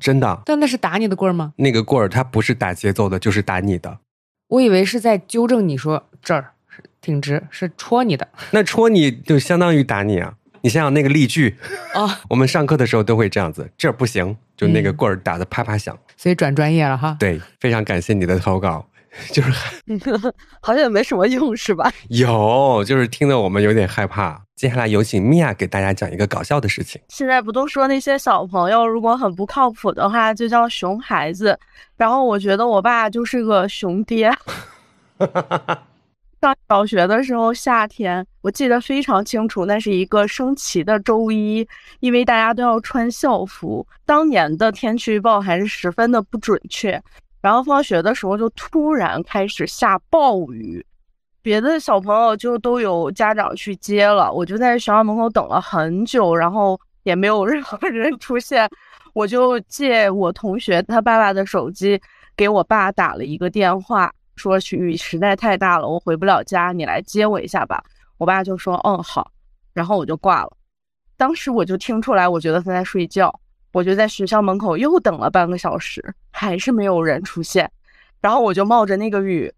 [0.00, 0.40] 真的。
[0.46, 1.52] 但那是打你的棍儿吗？
[1.56, 3.98] 那个棍儿它不是打节奏的，就是打你的。
[4.48, 6.51] 我以为是在纠正你说这儿
[7.02, 8.26] 挺直，是戳你的。
[8.52, 10.32] 那戳你就相当于打你啊！
[10.62, 11.56] 你想想那个例句
[11.92, 15.98] 啊，我们上课的时候都会这样子，这儿不行，就那个棍儿打的啪啪响。
[16.16, 17.16] 所以转专业了哈。
[17.18, 18.86] 对，非常感谢你的投稿。
[19.30, 19.52] 就是
[20.62, 21.92] 好像也没什么用，是吧？
[22.08, 24.40] 有，就是听得我们有点害怕。
[24.56, 26.98] 接下来有请米娅给大家讲一个搞笑的事情。
[27.08, 31.58] 现在不都说那些小朋友如果很不靠谱的话，就叫熊孩子。
[31.96, 34.32] 然后我觉得我爸就是个熊爹。
[36.42, 41.64] 上小学的时候，夏天我记得非常清楚，那是一个升旗的周一，
[42.00, 43.86] 因为大家都要穿校服。
[44.04, 47.00] 当年的天气预报还是十分的不准确。
[47.40, 50.84] 然后放学的时候就突然开始下暴雨，
[51.42, 58.68] 别的小朋友就都有家长去接了，我就在学校门口等了很久，然后也没有 任何人出现，
[59.12, 62.00] 我就借我同学他爸爸的手机
[62.36, 67.82] 给我爸打了一个电话，说雨实在太大了，我回不了家，你来接我一下吧。
[68.18, 69.30] 我爸就说嗯好，
[69.72, 70.56] 然后我就挂了。
[71.16, 73.32] 当时我就听出来，我觉得他在睡觉。
[73.72, 77.70] 我就在学校门口又等了半个小时，还是没有人出现。
[78.20, 79.50] 然后我就冒着那个雨，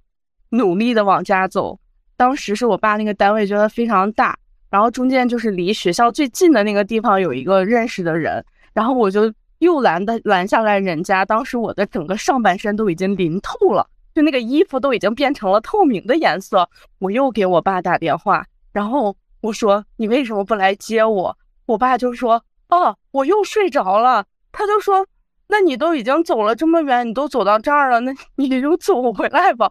[0.51, 1.79] 努力的往家走。
[2.17, 4.39] 当时是我爸那个单位觉得非常大，
[4.71, 11.25] 然后中间就是离学校最近的那个地方有一个认识的人，然后我就又拦的拦下来人家。
[11.25, 13.85] 当时我的整个上半身都已经淋透了，
[14.15, 16.69] 就那个衣服都已经变成了透明的颜色。
[16.99, 21.37] 我又给我爸打电话，然后我说你为什么不来接我？
[21.67, 22.45] 我爸就说。
[22.71, 24.25] 哦，我又睡着了。
[24.51, 25.07] 他就说
[25.47, 29.71] ：“那你都已经走了这么远，你都走到这儿了，那你就走回来吧。”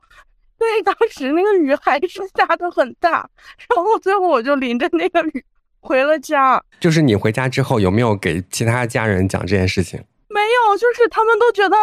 [0.61, 3.27] 因为当时那个雨还是下的很大，
[3.67, 5.43] 然后最后我就淋着那个雨
[5.81, 6.63] 回了家。
[6.79, 9.99] 就是你回家之后有没有给其他家人讲这件事情？
[10.29, 11.75] 没有，就是他们都觉得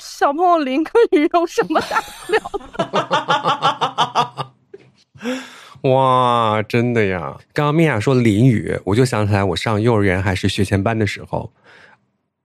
[0.00, 2.40] 小朋友淋个雨有什么大不了
[2.76, 4.52] 的。
[5.90, 7.36] 哇，真的呀！
[7.52, 11.52] 刚刚米娅说淋雨，我就想起来，我上幼儿园还是学前班的时候，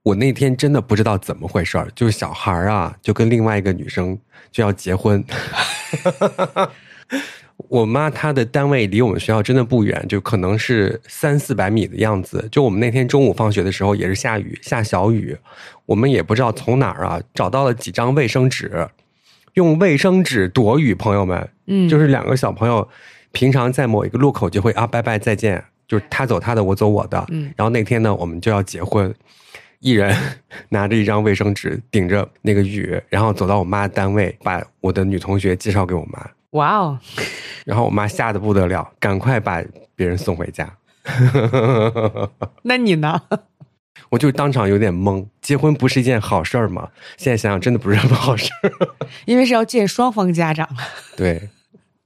[0.02, 4.18] 我那天真的不知道怎么回事儿，就是小孩儿啊，就跟另外一个女生
[4.50, 5.24] 就要结婚。
[7.68, 12.48] 我妈她的单位离我们学校真的不远，就可能是三四百米的样子。
[12.50, 15.36] 就我们那天中午放学的时候也是下雨，下小雨，
[15.86, 18.88] 我们也不知道从哪儿啊找到了几张卫生纸，
[19.54, 20.94] 用卫生纸躲雨。
[20.94, 22.88] 朋友们，嗯，就是两个小朋友。
[23.32, 27.22] 平常在某一个路口就会啊，拜拜再见，就是他走他的，我走我的。
[27.28, 29.14] 嗯，然后那天呢，我们就要结婚，
[29.80, 30.16] 一人
[30.70, 36.26] 拿着一张卫生纸顶着那个雨，然后走到我妈单位，把我的女同学介绍给我妈。
[36.56, 36.98] 哇哦！
[37.64, 39.62] 然后我妈吓得不得了，赶快把
[39.94, 40.68] 别人送回家。
[42.62, 43.22] 那你呢？
[44.10, 46.88] 我就当场有点懵，结婚不是一件好事儿吗？
[47.16, 48.70] 现在想想，真的不是什么好事儿。
[49.24, 50.68] 因为是要见双方家长。
[51.16, 51.48] 对。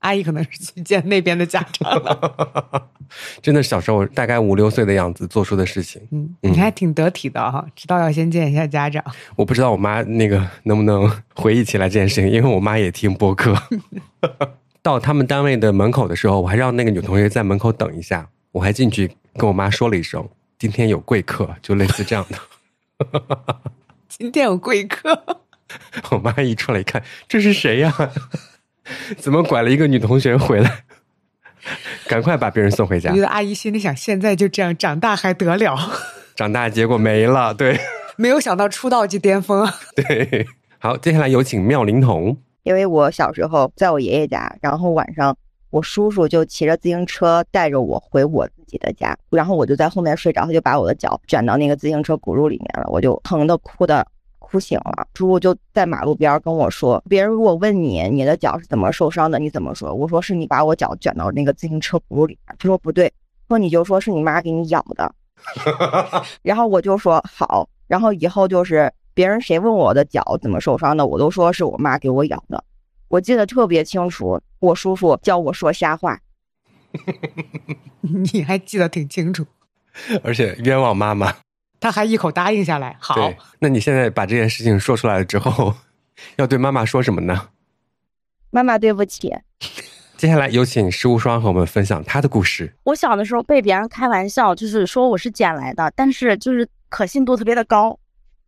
[0.01, 2.87] 阿姨可能是去见那边的家长了，
[3.41, 9.03] 真的小时候大概五六岁的样子做出的事情，嗯，你还挺得体的哈，知道要先见一下家长。
[9.35, 13.55] 我不知道我妈那个能不能回忆起来这件事情，因为我妈也听播客。
[14.83, 20.27] 到他们单位的门口的时候，我还让那个女同学在门口等一下，我还进去跟我妈说了一声
[20.57, 22.39] ：“今天有贵客。”就类似这样的。
[24.09, 25.37] 今天有贵客，
[26.09, 27.93] 我妈一出来一看，这是谁呀？
[29.17, 30.83] 怎么拐了一个女同学回来？
[32.07, 33.13] 赶快把别人送回家。
[33.13, 35.77] 觉得阿姨心里想：现在就这样长大还得了？
[36.35, 37.53] 长大结果没了。
[37.53, 37.79] 对，
[38.17, 39.67] 没有想到出道即巅峰。
[39.95, 40.47] 对，
[40.79, 42.35] 好，接下来有请妙龄童。
[42.63, 45.35] 因为我小时候在我爷爷家，然后晚上
[45.69, 54.05] 我叔叔就骑着自行车带着我回我自己的家，然后我就在后面睡着，他就把我的脚卷到那个自行车轱辘里面了，我就疼的哭的。
[54.51, 63.09] 哭醒了，叔叔就在马路边跟我说：“别人如果问你你的脚是怎么受伤的，你怎么说？”我说：“是你把我脚卷到那个自行车轱辘里。”他说：“不对，
[63.47, 65.15] 说你就说是你妈给你咬的。
[66.43, 72.61] ”然后我就说：“好。”然后以后就是别人谁问我的脚怎么受伤的，我都说是我妈给我咬的。
[73.07, 76.19] 我记得特别清楚，我叔叔教我说瞎话。
[78.01, 79.45] 你还记得挺清楚，
[80.23, 81.33] 而且冤枉妈妈。
[81.81, 82.95] 他还一口答应下来。
[82.99, 83.15] 好，
[83.59, 85.75] 那你现在把这件事情说出来了之后，
[86.37, 87.49] 要对妈妈说什么呢？
[88.51, 89.33] 妈妈，对不起。
[90.15, 92.71] 接下来有请石无双和我们分享他的故事。
[92.83, 97.97] 我小的时候被别人开玩笑，就是说我是捡来的，但是就是可信度特别的高，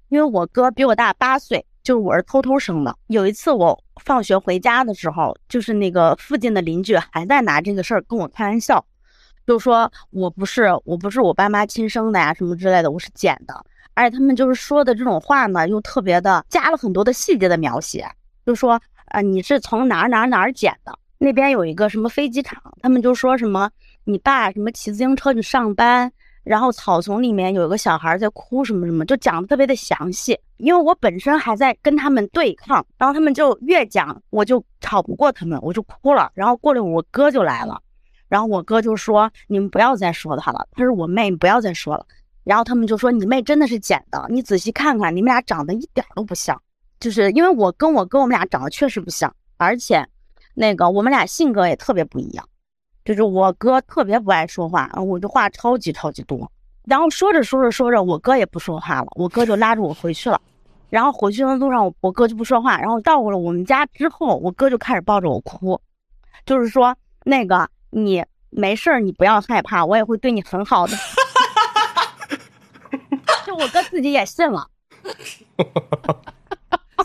[0.10, 2.96] 因为我哥比我大八岁，就是我是偷偷生的。
[3.08, 8.86] 有一次我放学回家的时候，就是那个附近的邻居还在拿这个事儿跟我开玩笑。
[9.46, 13.54] 就说我不是我不是我爸妈亲生的呀，什么之类的，我是捡的。
[13.94, 18.08] 而且他们就是说的这种话呢，又特别的加了很多的细节的描写，
[18.46, 20.98] 就说啊，你是从哪儿哪儿哪儿捡的？
[21.20, 23.70] 那边有一个什么飞机场，他们就说什么
[24.04, 26.12] 你爸什么骑自行车去上班，
[26.44, 30.38] 然后草丛里面有一个小孩在哭什么什么，就讲的特别的详细。
[30.58, 36.32] 因为我本身还在跟他们对抗，然后他们就越讲，我就吵不过他们，我就哭了。
[36.34, 37.80] 然后过了，我哥就来了，
[38.34, 42.04] 然后我哥就说：“你们不要再说他了，他是我妹，你不要再说了。”
[42.44, 46.60] 然后他们就说：“你妹真的是捡的，你仔细看看，你们俩长得一点都不像。”
[47.00, 50.04] 就是因为我跟我哥我们俩长得确实不像，而且
[50.56, 52.44] 那个我们俩性格也特别不一样。
[53.06, 56.52] 就是我哥特别不爱说话，我的话超级超级多。
[56.86, 60.42] 然后说着说着说着，我哥也不说话了，我哥就拉着我回去了。
[60.90, 62.82] 然后回去的路上，我哥就不说话。
[62.82, 65.80] 然后到了我们家之后，我哥就开始抱着我哭，
[66.48, 70.98] 就是说那个你没事儿，你不要害怕，我也会对你很好的。
[73.46, 74.68] 就我哥自己也信了。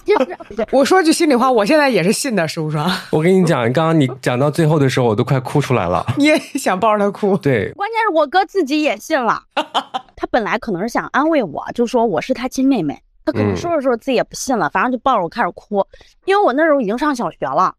[0.05, 0.39] 就是
[0.73, 2.79] 我说句心里话，我现在也是信的，是不是？
[3.11, 6.07] 我跟你讲，刚刚你讲到最后的时候，我都快哭出来了。
[6.17, 7.37] 你也想抱着他哭？
[7.37, 9.43] 对，关键是我哥自己也信了。
[10.17, 12.99] 他本来可能是想安慰我，就说我是他亲妹妹。
[13.25, 15.87] 他可能说着说着自己也不信了，反正就抱着我开始哭。
[16.25, 17.75] 因为我那时候已经上小学了，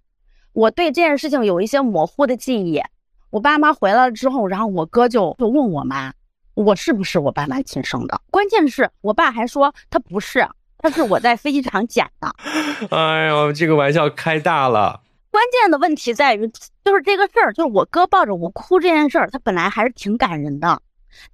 [0.53, 2.79] 我对这件事情有一些模糊的记忆。
[3.29, 6.13] 我爸妈回来了之后，然后我哥就就问我妈，
[6.53, 8.21] 我是不是我爸妈亲生的？
[8.31, 10.47] 关键是我爸还说他不是。
[10.81, 12.33] 他是我在飞机场捡的，
[12.95, 15.01] 哎呦，这个玩笑开大了。
[15.29, 16.47] 关键的问题在于，
[16.85, 20.81] 就是这个事儿，就是我哥抱着我哭这件事儿，他本来还是挺感人的，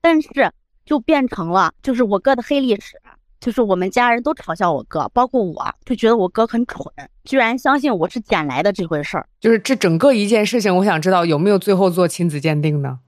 [0.02, 0.52] 但是
[0.84, 3.00] 就变成了就是我哥的黑历史，
[3.46, 6.84] 就是我们家人都嘲笑我哥，包括我就觉得我哥很蠢，
[7.26, 9.30] 居然相信我是捡来的这回事儿。
[9.40, 13.02] 就是这整个一件事情，我想知道有没有最后做亲子鉴定呢？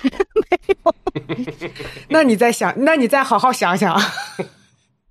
[0.00, 0.94] 没有。
[2.10, 4.00] 那你再想，那你再好好想想。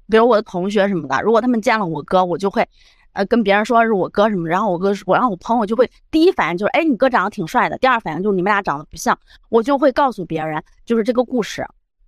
[0.07, 2.65] 比如我的同学什么的，如果他们见了我哥，我就会，
[3.11, 9.19] 呃，跟别人说是我哥什么，然后我哥，我然后我朋友就会第一反应就是，哎，你哥长得挺帅的，第二反应就是你们俩长得不像，
[9.49, 11.67] 我就会告诉别人就是这个故事，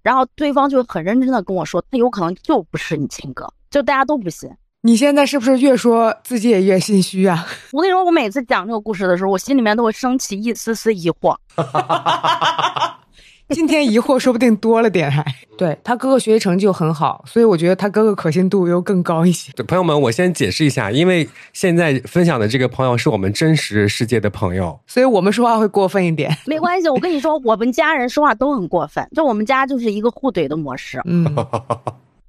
[0.10, 4.50] 然后对方就很认真的跟我说，他有可能就不是你亲哥，就大家都不信。
[4.82, 7.46] 你现在是不是越说自己也越心虚啊？
[7.72, 11.38] 我跟你说，我每次讲这个故事的时候，我心里面都会升起一丝丝疑惑。
[13.56, 15.26] 今天疑惑说不定多了点，还
[15.58, 19.52] 对他哥哥学习成绩就很好，所以我觉得他哥哥可信度又更高一些。
[19.54, 26.32] 对朋友们，我先解释一下，因为现在分享的这个朋友是我们真实世界的朋友，所以我们说话会过分一点。
[26.46, 31.02] 没关系，我跟你说，我们家人说话都很过分， 就我们家就是一个互怼的模式。
[31.06, 31.26] 嗯，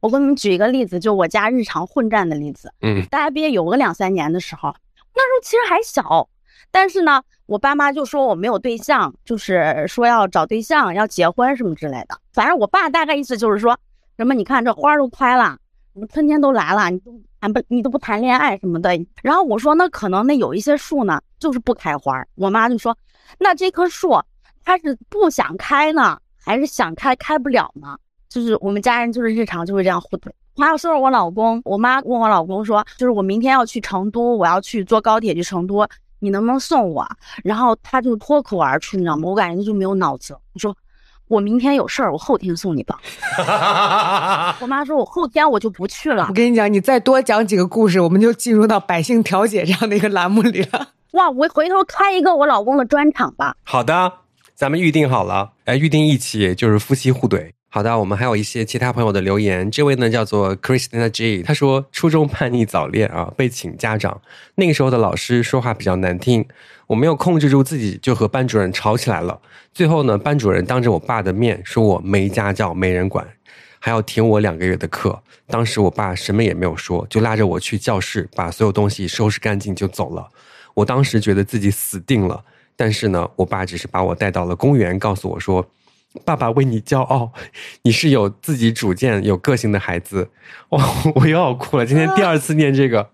[0.00, 2.72] 我给你们举一个例子，就我家日常混战的例子。
[2.80, 4.74] 嗯，大家毕业有个两三年的时候，
[5.14, 6.26] 那时候其实还小。
[6.70, 12.18] 但是呢，我爸妈就说我没有对象，就是说要找对象、要结婚什么之类的。
[12.32, 13.76] 反正我爸大概意思就是说，
[14.16, 15.58] 什么你看这花都开了，
[15.92, 18.90] 什么春天都来了，你都谈不你都不谈恋爱什么的。
[19.22, 22.24] 然后我说那可能那有一些树呢，就是不开花。
[22.36, 22.96] 我妈就说，
[23.38, 24.20] 那这棵树
[24.64, 27.96] 它是不想开呢，还是想开开不了呢？
[28.28, 30.30] 就是我们家人就是日常就是这样互怼。
[30.56, 35.84] 还要说说我老公，我妈问我老公说，就是我明天要去成都，我要去坐高铁去成都。
[36.20, 37.04] 你能不能送我？
[37.42, 39.28] 然后他就脱口而出，你知道吗？
[39.28, 40.36] 我感觉他就没有脑子。
[40.52, 40.76] 我说
[41.28, 43.00] 我明天有事儿，我后天送你吧。
[44.60, 46.26] 我妈说我后天我就不去了。
[46.28, 50.88] 我跟你讲，你再多讲几个故事，我们就进入到百姓调解这样的一个栏目里了。
[51.12, 53.56] 哇，我回头开一个我老公的专场吧。
[53.64, 54.12] 好的，
[54.54, 57.52] 咱们预定好了，哎，预定一起就是夫妻互怼。
[57.72, 59.70] 好的，我们还有一些其他朋友的留言。
[59.70, 64.20] 这位呢叫做 Christina J，他说初中叛逆早恋啊，被请家长。
[64.56, 66.44] 那个时候的老师说话比较难听，
[66.88, 69.40] 我没有控制住自己，就和班主任吵起来了。
[69.72, 73.24] 最后呢，班主任当着我爸的面说我没家教、没人管，
[73.78, 75.22] 还要停我两个月的课。
[75.46, 80.28] 当时我爸什么也没有说，就拉着我去教室，把所有东西收拾干净就走了。
[80.74, 82.42] 我当时觉得自己死定了，
[82.74, 85.64] 但是呢，我爸只是把我带到了公园，告诉我说。
[86.24, 87.32] 爸爸为你骄傲，
[87.82, 90.28] 你是有自己主见、有个性的孩子。
[90.70, 90.84] 哇，
[91.14, 91.86] 我又要哭了。
[91.86, 93.10] 今天第二次念这个，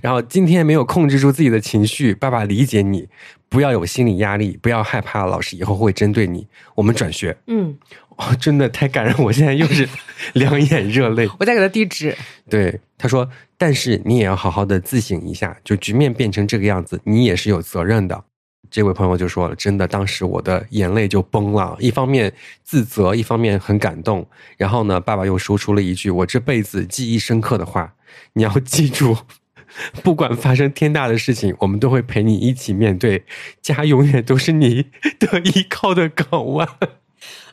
[0.00, 2.14] 然后今天没有控制住自己的情绪。
[2.14, 3.08] 爸爸理解你，
[3.48, 6.46] 不要有心理压力，不要害怕老师以后会针对你。
[6.74, 7.36] 我们转学。
[7.46, 7.76] 嗯，
[8.16, 9.86] 哦，真的太感人，我现在又是
[10.32, 11.28] 两眼热泪。
[11.38, 12.16] 我再给他递纸。
[12.48, 18.24] 对，他说，但是你也要好好的自省一下，就局面变成这个样子，你也是有责任的。
[18.70, 24.26] 这位朋友就说了：“真的，当时我的眼泪就崩了，一方面自责，一方面很感动。
[24.56, 27.94] 然后呢，爸爸又说出了一句我这辈子记忆深刻的话：
[28.32, 29.16] 你要记住，
[30.02, 33.24] 不管发生天大的事情，我们都会陪你一起面对，
[33.62, 34.86] 家永远都是你
[35.18, 36.68] 的依靠的港湾。”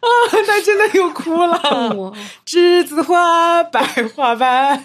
[0.02, 1.58] 啊，他真的又哭了。
[2.46, 3.82] 栀子花白
[4.16, 4.84] 花瓣。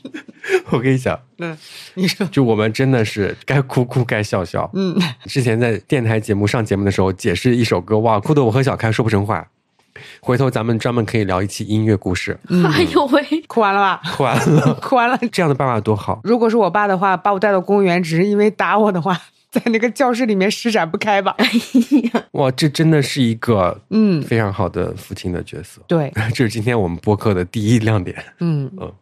[0.70, 1.56] 我跟你讲，嗯，
[1.94, 4.70] 你说，就我们真的是该哭哭该笑笑。
[4.74, 9.46] 嗯，之前在电台节目上节目的时候，解释一首歌，哇，哭的我和小开说不成话。
[10.20, 12.38] 回头咱们专门可以聊一期音乐故事。
[12.72, 14.00] 哎呦喂，哭完了吧？
[14.16, 15.18] 哭完了， 哭完了。
[15.30, 16.20] 这样的爸爸多好。
[16.24, 19.18] 如果是我爸的话，把我带到公园，只是因为打我的话，
[19.52, 21.36] 在那个教室里面施展不开吧？
[22.32, 25.82] 哇，这真的是一个嗯，非常好的父亲的角色。
[25.88, 28.16] 对， 这是今天我们播客的第一亮点。
[28.38, 28.92] 嗯嗯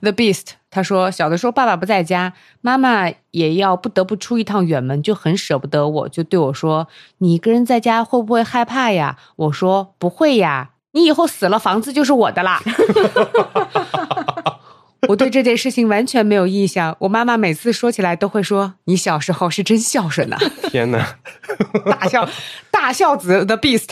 [0.00, 6.86] ，The Beast 他说，小的时候爸爸不在家，妈妈也要不得不出一趟远门，就很舍不得我，就对我说
[7.18, 12.62] ：“你一个人在家会不会害怕呀？”我说：“不会呀，你以后死了，房子就是我的啦。”
[15.08, 16.96] 我对这件事情完全没有印象。
[17.00, 20.36] 我妈妈每次说起来都会说：“你小时候是真孝顺呐、
[20.70, 21.16] 天哪！
[21.90, 22.28] 大孝
[22.70, 23.88] 大孝子 The Beast。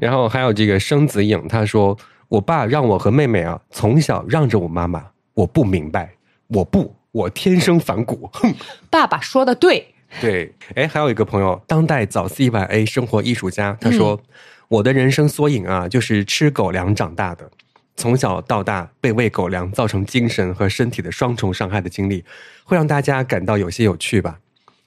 [0.00, 6.14] 然后还有这个生子影，他说：“我爸让我和妹妹啊，从小让着我妈妈，我不明白，
[6.48, 8.54] 我不，我天生反骨。”哼。
[8.88, 14.20] 爸爸说的对，对，哎，还有一个朋友，当代早 C 晚 A 生活艺术家，他说
[14.68, 17.50] ：“我的人生缩影啊，就是吃狗粮长大的。
[17.96, 22.24] 从小到大被喂狗粮造成精神和身体的双重伤害的经历，
[22.64, 24.40] 会让大家感到有些有趣吧。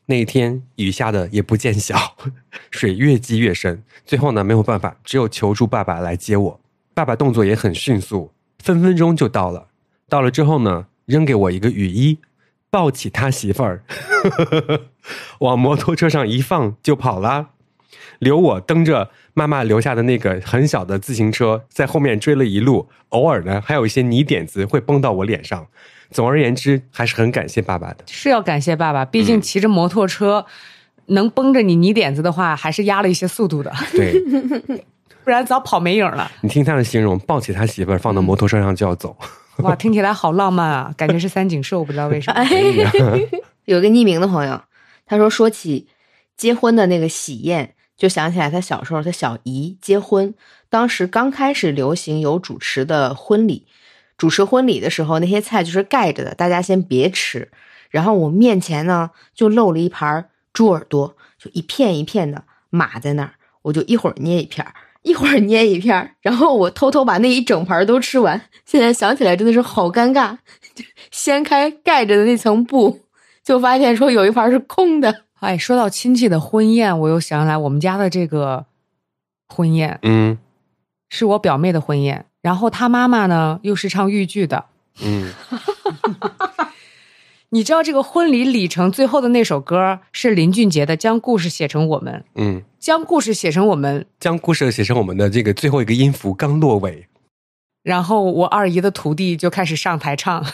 [0.08, 2.16] 那一天雨下的也不见小，
[2.72, 6.62] 水越积越深，最后呢没有办法，只有求助爸爸来接我。
[6.94, 9.68] 爸爸动作也很迅速，分分钟就到了。
[10.08, 12.20] 到了之后呢，扔给我一个雨衣，
[12.70, 13.84] 抱起他媳妇儿，
[15.40, 17.50] 往摩托车上一放就跑啦。
[18.20, 25.68] 留我蹬着妈妈留下的那个很小的自行车，在后面追了一路，偶尔呢还有一些泥点子会崩到我脸上。
[26.12, 27.98] 总而言之，还是很感谢爸爸的。
[28.08, 30.46] 是要感谢爸爸，毕竟骑着摩托车。
[31.08, 34.20] 能崩着你泥点子的话，还是压了一些速度的，对，
[35.24, 36.32] 不然早跑没影了。
[36.42, 39.16] 你听他的形容，抱起他媳妇儿放到摩托车上就要走。
[39.62, 42.42] 哇，听起来好浪漫啊，感觉是三井寿，不知道为什么。
[42.42, 42.50] 哎，
[43.66, 44.60] 有个匿名的朋友，
[45.06, 45.86] 他说说起
[46.36, 50.34] 结婚的那个喜宴，就想起来他小时候他小姨结婚，
[50.70, 53.66] 当时刚开始流行有主持的婚礼，
[54.18, 57.50] 主持婚礼的时候那些菜就是盖着的，大家先别吃。
[57.90, 64.66] 然后我面前呢就露了一盘猪耳朵，就一片一片的码在那儿，我就一会儿捏一片。
[65.04, 68.42] 一会儿捏一片，然后我偷偷把那一整盘都吃完。
[68.66, 70.36] 现在想起来真的是好尴尬，
[71.12, 73.02] 掀开盖着的那层布，
[73.44, 75.25] 就发现说有一盘是空的。
[75.40, 78.66] 哎，说到亲戚的婚宴，我又想起来我们家的这个
[79.48, 80.38] 婚宴，嗯
[81.10, 84.66] 是我表妹的婚宴，然后她妈妈呢又是唱豫剧的。
[85.04, 85.32] 嗯，
[87.50, 94.06] 你知道这个婚礼里程最后的那首歌是林俊杰的《将故事写成我们》，嗯，将故事写成我们。
[94.20, 97.08] 将故事写成我们的这个最后一个音符刚落尾，
[97.84, 100.44] 然后我二姨的徒弟就开始上台唱《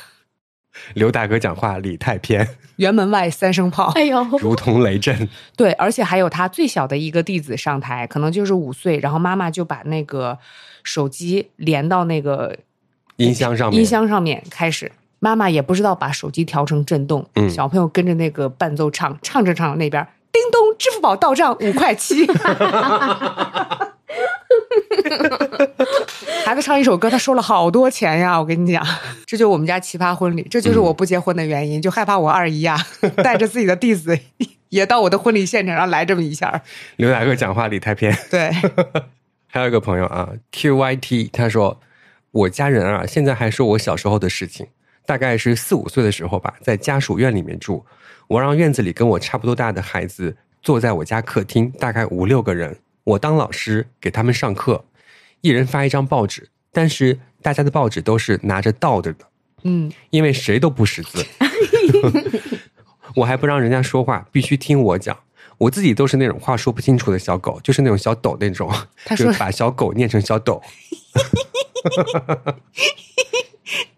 [0.94, 2.48] 刘大哥讲话理太偏，
[2.78, 3.90] 辕门外三声炮》。
[3.94, 5.28] 哎呦，如同雷震。
[5.56, 10.38] 对，而且还有他最小的一个弟子上台，可能就是五岁，然后妈妈就把那个
[10.84, 12.58] 手机连到那个
[13.18, 14.92] 音箱上面，音箱上面开始。
[15.20, 22.26] 妈妈也不知道把手机调成震动，嗯小朋友跟着那个伴奏唱，唱着唱着那边叮咚，支付宝到账五块七。
[26.46, 28.40] 孩子唱一首歌，他收了好多钱呀！
[28.40, 28.86] 我跟你讲，
[29.26, 32.78] 这就是我们家奇葩婚礼，这就是我不结婚的原因，就害怕我二姨呀
[33.24, 34.18] 带着自己的弟子
[34.70, 36.62] 也到我的婚礼现场，然后来这么一下。
[36.98, 38.16] 刘大哥讲话理太偏。
[38.30, 38.50] 对，
[39.48, 41.80] 还有一个朋友啊，QYT，他说
[42.32, 44.68] 我家人啊，现在还说我小时候的事情，
[45.06, 47.86] 大概是四五岁的时候吧，在家属院里面住，
[48.28, 54.86] 我让院子里跟我差不多大的孩子坐在我家客厅，大概五六个人，我当老师给他们上课，
[55.42, 59.26] 一人发一张报纸，但是大家的报纸都是拿着倒着的，
[59.64, 61.26] 嗯，因为谁都不识字，
[63.16, 65.18] 我还不让人家说话，必须听我讲。
[65.58, 68.68] 我自己都是那种话说不清楚的小狗，就是那种小抖那种，
[69.06, 70.62] 他说就是把小狗念成小抖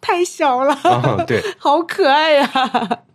[0.04, 2.50] 太小了，啊，对， 好可爱呀、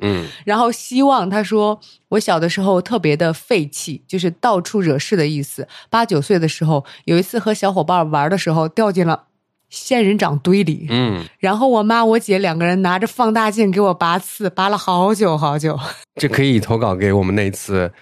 [0.01, 0.25] 嗯。
[0.47, 1.79] 然后希望他说，
[2.09, 5.69] 我小的时候特别的废气，就是到处惹事的意思。
[5.91, 9.25] 八九岁的时候，有一次和小伙伴玩的时候，掉进了
[9.69, 15.79] 仙人掌堆里，嗯，然后我妈我姐两个人拿着放大镜给我拔刺，拔了好久好久。
[16.17, 17.93] 这可以投稿给我们那次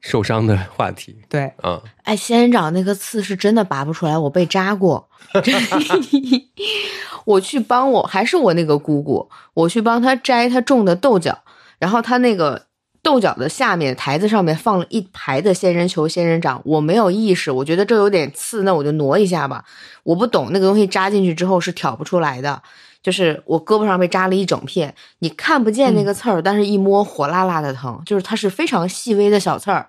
[0.00, 5.08] 受伤的话题对，嗯，哎，仙人掌那个刺是真的拔不出来，我被扎过。
[7.24, 11.36] 我去帮我还是我那个姑姑，我去帮她摘她种的豆角，
[11.78, 12.66] 然后她那个
[13.02, 19.64] 豆角的下面台子上面放了一排的仙人球、仙人掌，我没有意识，我觉得这有点刺，那我就挪一下吧。
[20.04, 22.62] 我不懂那个东西扎进去之后是挑不出来的，
[23.06, 29.88] 就是我胳膊上被扎了一整片，你看不见那个刺儿，但是一摸火辣辣的疼，就是它是非常细微的小刺儿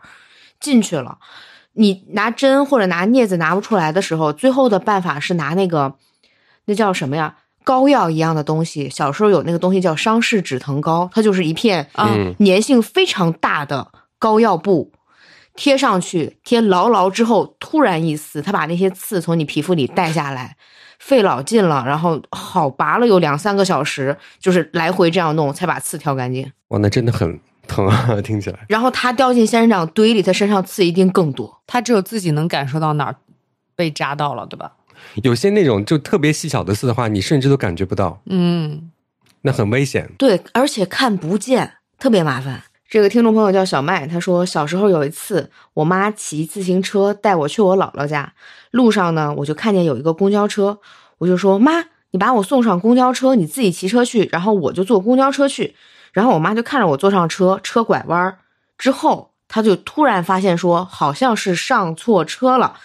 [0.60, 1.18] 进去了。
[1.74, 5.96] 你拿针或者拿镊子拿不出来的时候，最后的办法是拿那个
[6.66, 7.38] 那叫什么呀？
[7.64, 8.88] 膏药一样的东西。
[8.88, 14.92] 小时候有那个东西叫伤势止疼膏，它就是一片啊嗯粘性非常大的膏药布。
[15.56, 20.56] 贴上去，贴牢牢之后，突然一撕，它把那些刺从你皮肤里带下来，
[21.08, 26.52] 费老劲了，然后好拔了有两三个小时，就是来回这样弄才把刺挑干净。
[26.68, 28.60] 哇，那真的很疼啊，听起来。
[28.68, 31.62] 然后他掉进仙人掌堆里，他身上刺一定更多。
[31.66, 33.16] 他只有自己能感受到哪儿
[33.74, 34.74] 被扎到了，对吧？
[35.24, 38.92] 有些那种就特别细小的刺的话，你甚至都感觉不到，嗯，
[39.44, 40.10] 那很危险。
[40.18, 42.64] 对，而且看不见，特别麻烦。
[42.90, 48.34] 这个听众朋友叫小麦，他说小时候有一次，我妈骑自行车带我去我姥姥家，
[48.72, 50.80] 路上呢，我就看见有一个公交车，
[51.18, 55.76] 我就说妈，你把我送上公交车，你自己骑车去，然后我就坐公交车去。
[56.14, 58.40] 然后我妈就看着我坐上车，车拐弯儿
[58.78, 62.80] 之后，她就突然发现说好像是上错车了。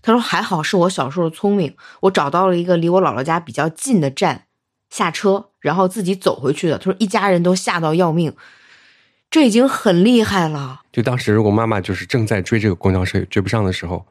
[0.00, 4.46] 她说还好是我小时候聪明，我找到了一个离我姥姥家比较近的站，
[4.88, 6.78] 下车，然后自己走回去的。
[6.78, 8.34] 她说一家人都吓到要命，
[9.32, 10.82] 这已经很厉害了。
[10.92, 14.04] 就当时如果妈妈就是正在追这个公交车追不上的时候，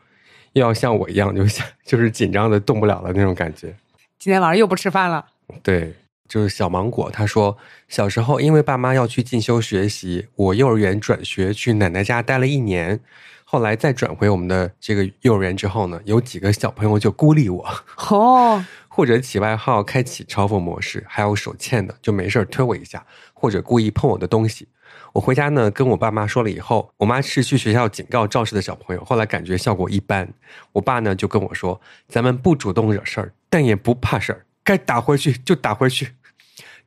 [0.54, 3.76] 又要像我一样，就像 就是紧张的动不了了那种感觉。
[4.18, 5.24] 今天晚上又不吃饭了。
[5.62, 5.94] 对，
[6.28, 7.56] 就是小芒果，他说
[7.88, 13.00] 小时候因为爸妈要去进修学习，我幼儿园转学去奶奶家待了一年，
[13.46, 17.64] 后来再转回我们的这个幼儿园之后呢，有几个小朋友就孤立我，
[18.10, 23.06] 哦， 或者起外号开启嘲讽模式，还有手欠的就没事儿推我一下，
[23.36, 24.68] 或者故意碰我的东西。
[25.14, 30.34] 我回家呢，跟我爸妈说了以后，我妈是去学校警告肇事的小朋友，后来感觉效果一般。
[30.72, 36.14] 我爸呢就跟我说，咱们不主动惹事儿，但也不怕事儿，该打回去就打回去，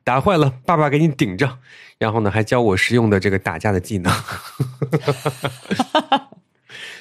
[0.03, 1.59] 打坏了爸爸给你顶着。
[1.97, 4.11] 然后呢，还教我实用的这个打架的技能。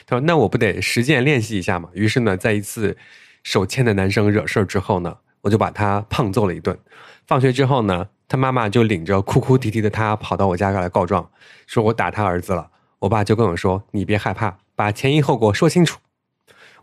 [0.06, 2.96] 他说：“那我不得实践练习一下嘛？”于是呢，在一次
[3.42, 6.78] 手欠的男生惹事儿之后呢，我就把他胖揍了一顿。
[7.26, 11.30] 放学之后呢，他妈妈就领着哭哭啼啼的他跑到我家来告状，
[11.66, 12.70] 说我打他儿子了。
[13.00, 16.00] 我爸就跟我说：“你别害怕，把前因后果说清楚。”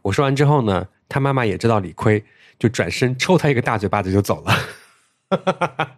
[0.04, 2.24] 我说完之后呢，他妈妈也知道理亏，
[2.60, 5.98] 就转身抽他一个大嘴巴子就走了。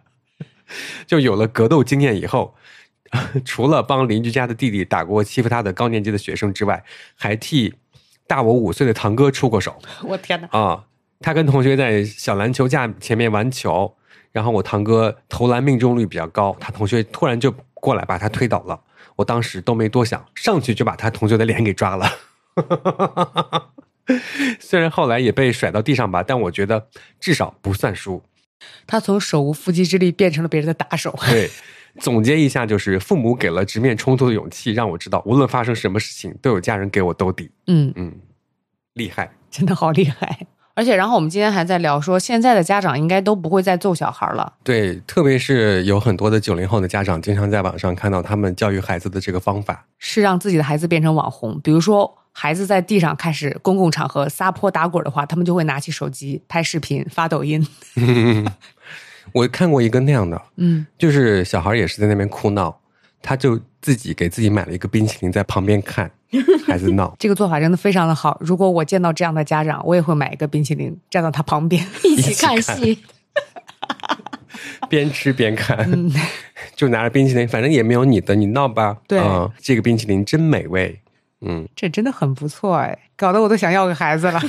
[1.06, 2.54] 就有了格斗经验以后，
[3.44, 6.82] 除了帮邻居家的弟弟打过欺负他的高年级的学生之外，
[7.14, 7.74] 还替
[8.26, 9.78] 大我五岁的堂哥出过手。
[10.04, 10.48] 我天哪！
[10.58, 10.86] 啊，
[11.20, 13.94] 他跟同学在小篮球架前面玩球，
[14.34, 18.80] 然后我堂哥投篮命中率比较高，他同学突然就过来把他推倒了，
[19.14, 22.10] 我当时都没多想，上去就把他同学的脸给抓了。
[24.58, 26.88] 虽然后来也被甩到地上吧，但我觉得
[27.20, 28.20] 至少不算输。
[28.88, 31.16] 他从手无缚鸡之力变成了别人的打手。
[31.30, 31.48] 对，
[32.00, 37.52] 总结一下就是，父母给了直面冲突的勇气，让我知道无论发生什么事情，都有家人给我兜底。
[37.68, 38.12] 嗯，嗯，
[38.94, 39.32] 厉害。
[39.48, 40.48] 真的好厉害。
[40.76, 44.52] 而且，然后我们今天还在聊说，现在的家长应该都不会再揍小孩了。
[44.64, 49.86] 对，特别是有很多的九零后的家长，经常在网上看到他们教育孩子的这个方法。
[49.98, 57.64] 是让自己的孩子变成网红，比如说孩子在地上开始公共场合撒泼打滚的话，他们就会拿起手机拍视频发抖音。
[59.32, 62.76] 我看过一个那样的，嗯，就是小孩也是在那边哭闹，
[63.22, 66.10] 他就自己给自己买了一个冰淇淋，在旁边看
[66.66, 68.36] 孩子闹，这个做法真的非常的好。
[68.40, 71.86] 如果我见到这样的家长，我也会买一个冰淇淋站到他旁边。
[72.04, 72.98] 一起看戏，
[74.88, 76.12] 边吃边看，嗯
[76.74, 78.96] 就拿着冰淇淋，反正也没有你的，你闹吧。
[79.06, 81.00] 对嗯这个冰淇淋真美味。
[81.46, 84.40] 嗯，这真的很不错哎，搞得我都想要个孩子了。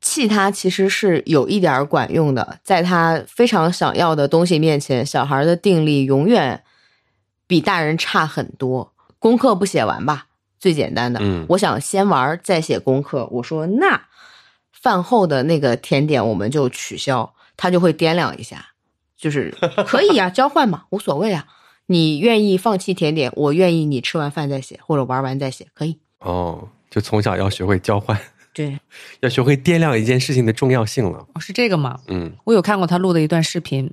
[0.00, 6.62] 气他其实是有一点管用的，在他非常想要的东西面前，小孩的定力永远
[7.48, 8.93] 比大人差很多。
[9.24, 10.26] 功课不写完吧，
[10.60, 13.26] 最简单的，嗯我想先玩再写功课。
[13.30, 14.02] 我说那
[14.70, 18.66] 饭后的那个甜点我们就取消，他就会掂量一下，
[19.16, 19.54] 就是
[19.88, 21.46] 可以呀、交换嘛，无所谓啊。
[21.86, 25.98] 你愿意放弃甜点，我愿意你吃完饭再写，或者玩完再写，可以。
[26.18, 28.20] 哦，就从小要学会交换，
[28.52, 28.78] 对，
[29.20, 31.26] 要学会掂量一件事情的重要性了。
[31.32, 32.00] 哦，是这个吗？
[32.08, 33.90] 嗯我有看过他录的一段视频，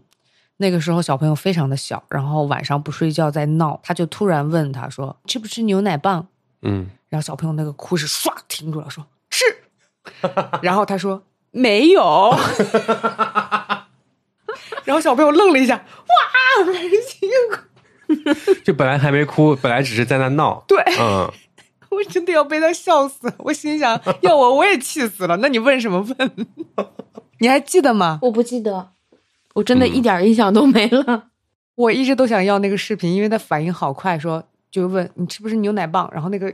[0.61, 6.27] 那个时候小朋友非常的小，然后晚上不睡觉在闹，他就突然问他说：“吃不吃牛奶棒
[6.61, 9.43] 嗯，？”然后小朋友那个哭是唰停住了，说：“吃。”
[10.61, 12.01] 然后他说：“没有。”
[14.85, 20.63] 然后小朋友愣了一下，哇，开心哭， 就本来还没哭，本来只是在那闹。
[20.67, 21.31] 对嗯，
[21.89, 23.33] 我真的要被他笑死。
[23.39, 25.38] 我心想，要我我也气死了。
[25.38, 26.47] 那你问什么问？
[27.39, 28.19] 你还记得吗？
[28.23, 28.91] 我不记得，
[29.53, 31.30] 我真的一点印象都没了。
[31.76, 36.53] 我一直都想要那个视频，因为他反应好快，说就问你吃不吃牛奶棒，然后那个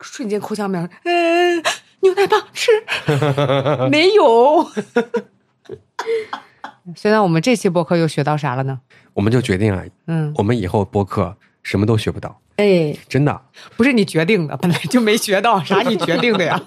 [0.00, 1.62] 瞬间哭腔面，嗯，
[2.00, 2.70] 牛奶棒吃
[3.90, 4.66] 没有。
[6.96, 8.80] 现在我们这期播客又学到啥了呢？
[9.14, 13.40] 我们就决定了，嗯，我们以后播客什么都学不到，哎，真的。
[13.76, 16.60] 不是你决定的，本来就没学到啥，你决定的呀。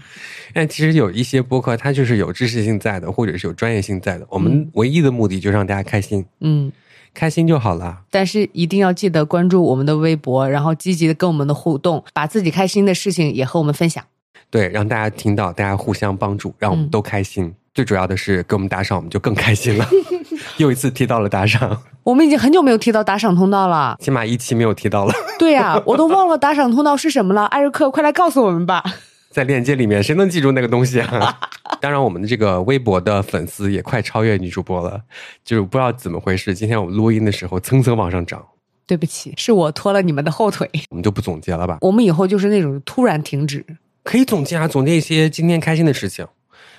[0.54, 4.26] 但其实有一些播客，它就是有知识性在的，或者是有专业性在的。
[4.30, 6.72] 我们唯一的目的就是让大家开心，嗯，
[7.12, 8.02] 开心就好了。
[8.10, 14.04] 但是一定要记得关注我们的微博，然后积极的跟我们的互动，把自己开心的事情也和我们分享。
[14.50, 17.54] 对，让大家听到，大家互相帮助，让我们都开心。
[17.72, 19.88] 最主要的是给我们打赏，我们就更开心了。
[20.58, 25.12] 又一次提到了打赏，我们已经很久没有提到打赏通道了，起码一期没有提到了。
[25.38, 27.44] 对呀、我都忘了打赏通道是什么了。
[27.46, 28.84] 艾瑞克，快来告诉我们吧。
[29.30, 31.38] 在链接里面，谁能记住那个东西啊？
[31.80, 35.00] 当然，我们的这个微博的粉丝也快超越女主播了，
[35.42, 36.54] 就是不知道怎么回事。
[36.54, 38.44] 今天我们录音的时候蹭蹭往上涨，
[38.86, 40.70] 对不起，是我拖了你们的后腿。
[40.90, 41.78] 我们就不总结了吧？
[41.80, 43.64] 我们以后就是那种突然停止。
[44.04, 46.26] 可以总结啊，总结一些今天开心的事情。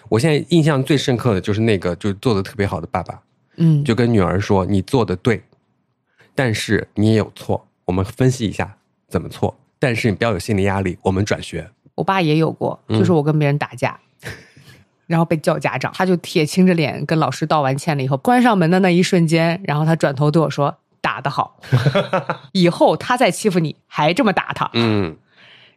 [0.09, 3.19] 我现在印象最深刻的就是那个，就是做的特别好的爸爸，
[3.57, 5.43] 嗯，就跟女儿说：“你做的对，
[6.33, 8.75] 但是你也有错，我们分析一下
[9.07, 9.55] 怎么错。
[9.79, 11.69] 但是你不要有心理压力，我们转学。
[11.95, 13.99] 我爸也有过，嗯就是我跟别人打架，
[15.05, 21.59] 然后被叫家长，他就铁青着脸跟老师道完歉了以后，关上门的那一瞬间，然后他转头对我说：“打得好，
[22.53, 25.15] 以后他再欺负你还这么打他。”嗯，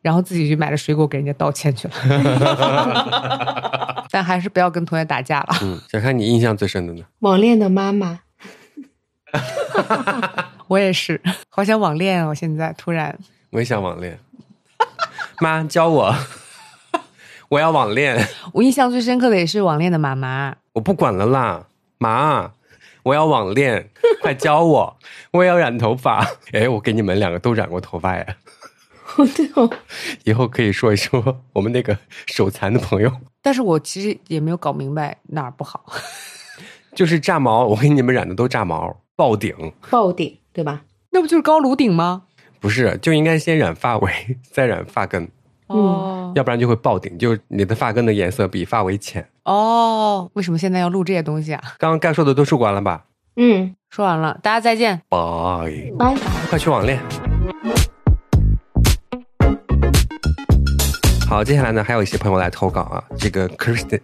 [0.01, 1.95] 然后自己去买了水果给人家道歉去了。
[4.17, 5.49] 但还是不要跟同学打架了。
[5.61, 7.05] 嗯，想看你印象最深的呢？
[7.19, 8.21] 网恋的妈妈，
[10.69, 11.21] 我也是，
[11.51, 12.35] 好想网恋哦！
[12.35, 13.19] 现在突然，
[13.51, 14.19] 我也想网恋，
[15.39, 16.17] 妈教我，
[17.51, 20.57] 我要网恋，我印象最深刻的也是网恋的妈妈。
[20.73, 21.67] 我不管了啦，
[21.99, 22.53] 妈，
[23.03, 23.91] 我要网恋，
[24.23, 24.97] 快教我，
[25.33, 26.27] 我也要染头发。
[26.55, 28.37] 哎，我给你们两个都染过头发哎，
[29.25, 29.71] 对哦，
[30.25, 33.11] 以后可以说一说我们那个手残的朋友，
[33.41, 35.85] 但是我其实也没有搞明白哪儿不好。
[36.95, 39.55] 就是炸毛，我给你们染的都炸毛，爆顶。
[39.91, 40.83] 爆顶对吧？
[41.11, 42.23] 那不就是高颅顶吗？
[42.59, 45.29] 不是，就应该先染发尾，再染发根，
[45.67, 49.27] 哦要不然就会爆顶，就你的发根的颜色比发尾浅。
[49.45, 51.63] 哦，为什么现在要录这些东西啊？
[51.79, 53.05] 刚刚该说的都说完了吧？
[53.37, 55.01] 嗯，说完了，大家再见。
[55.09, 55.19] 拜，
[55.99, 56.21] 拜拜。
[56.49, 56.99] 快去网恋。
[61.29, 64.01] 好，接下来呢，还有一些朋友来投稿啊，这个 Kristen，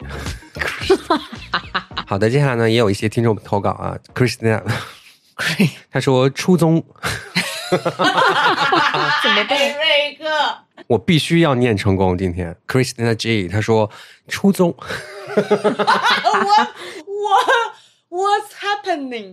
[2.07, 4.61] 好的，接下来呢，也有一些听众投稿啊，Kristen，
[5.91, 6.85] 他说初中，
[7.71, 7.79] 怎
[9.31, 9.73] 么被？
[9.73, 10.25] 瑞哥
[10.89, 13.89] 我必须要念成功，今天 Christina J，他说
[14.27, 14.75] 初中。
[15.37, 15.39] 我
[17.07, 19.31] 我 What's happening？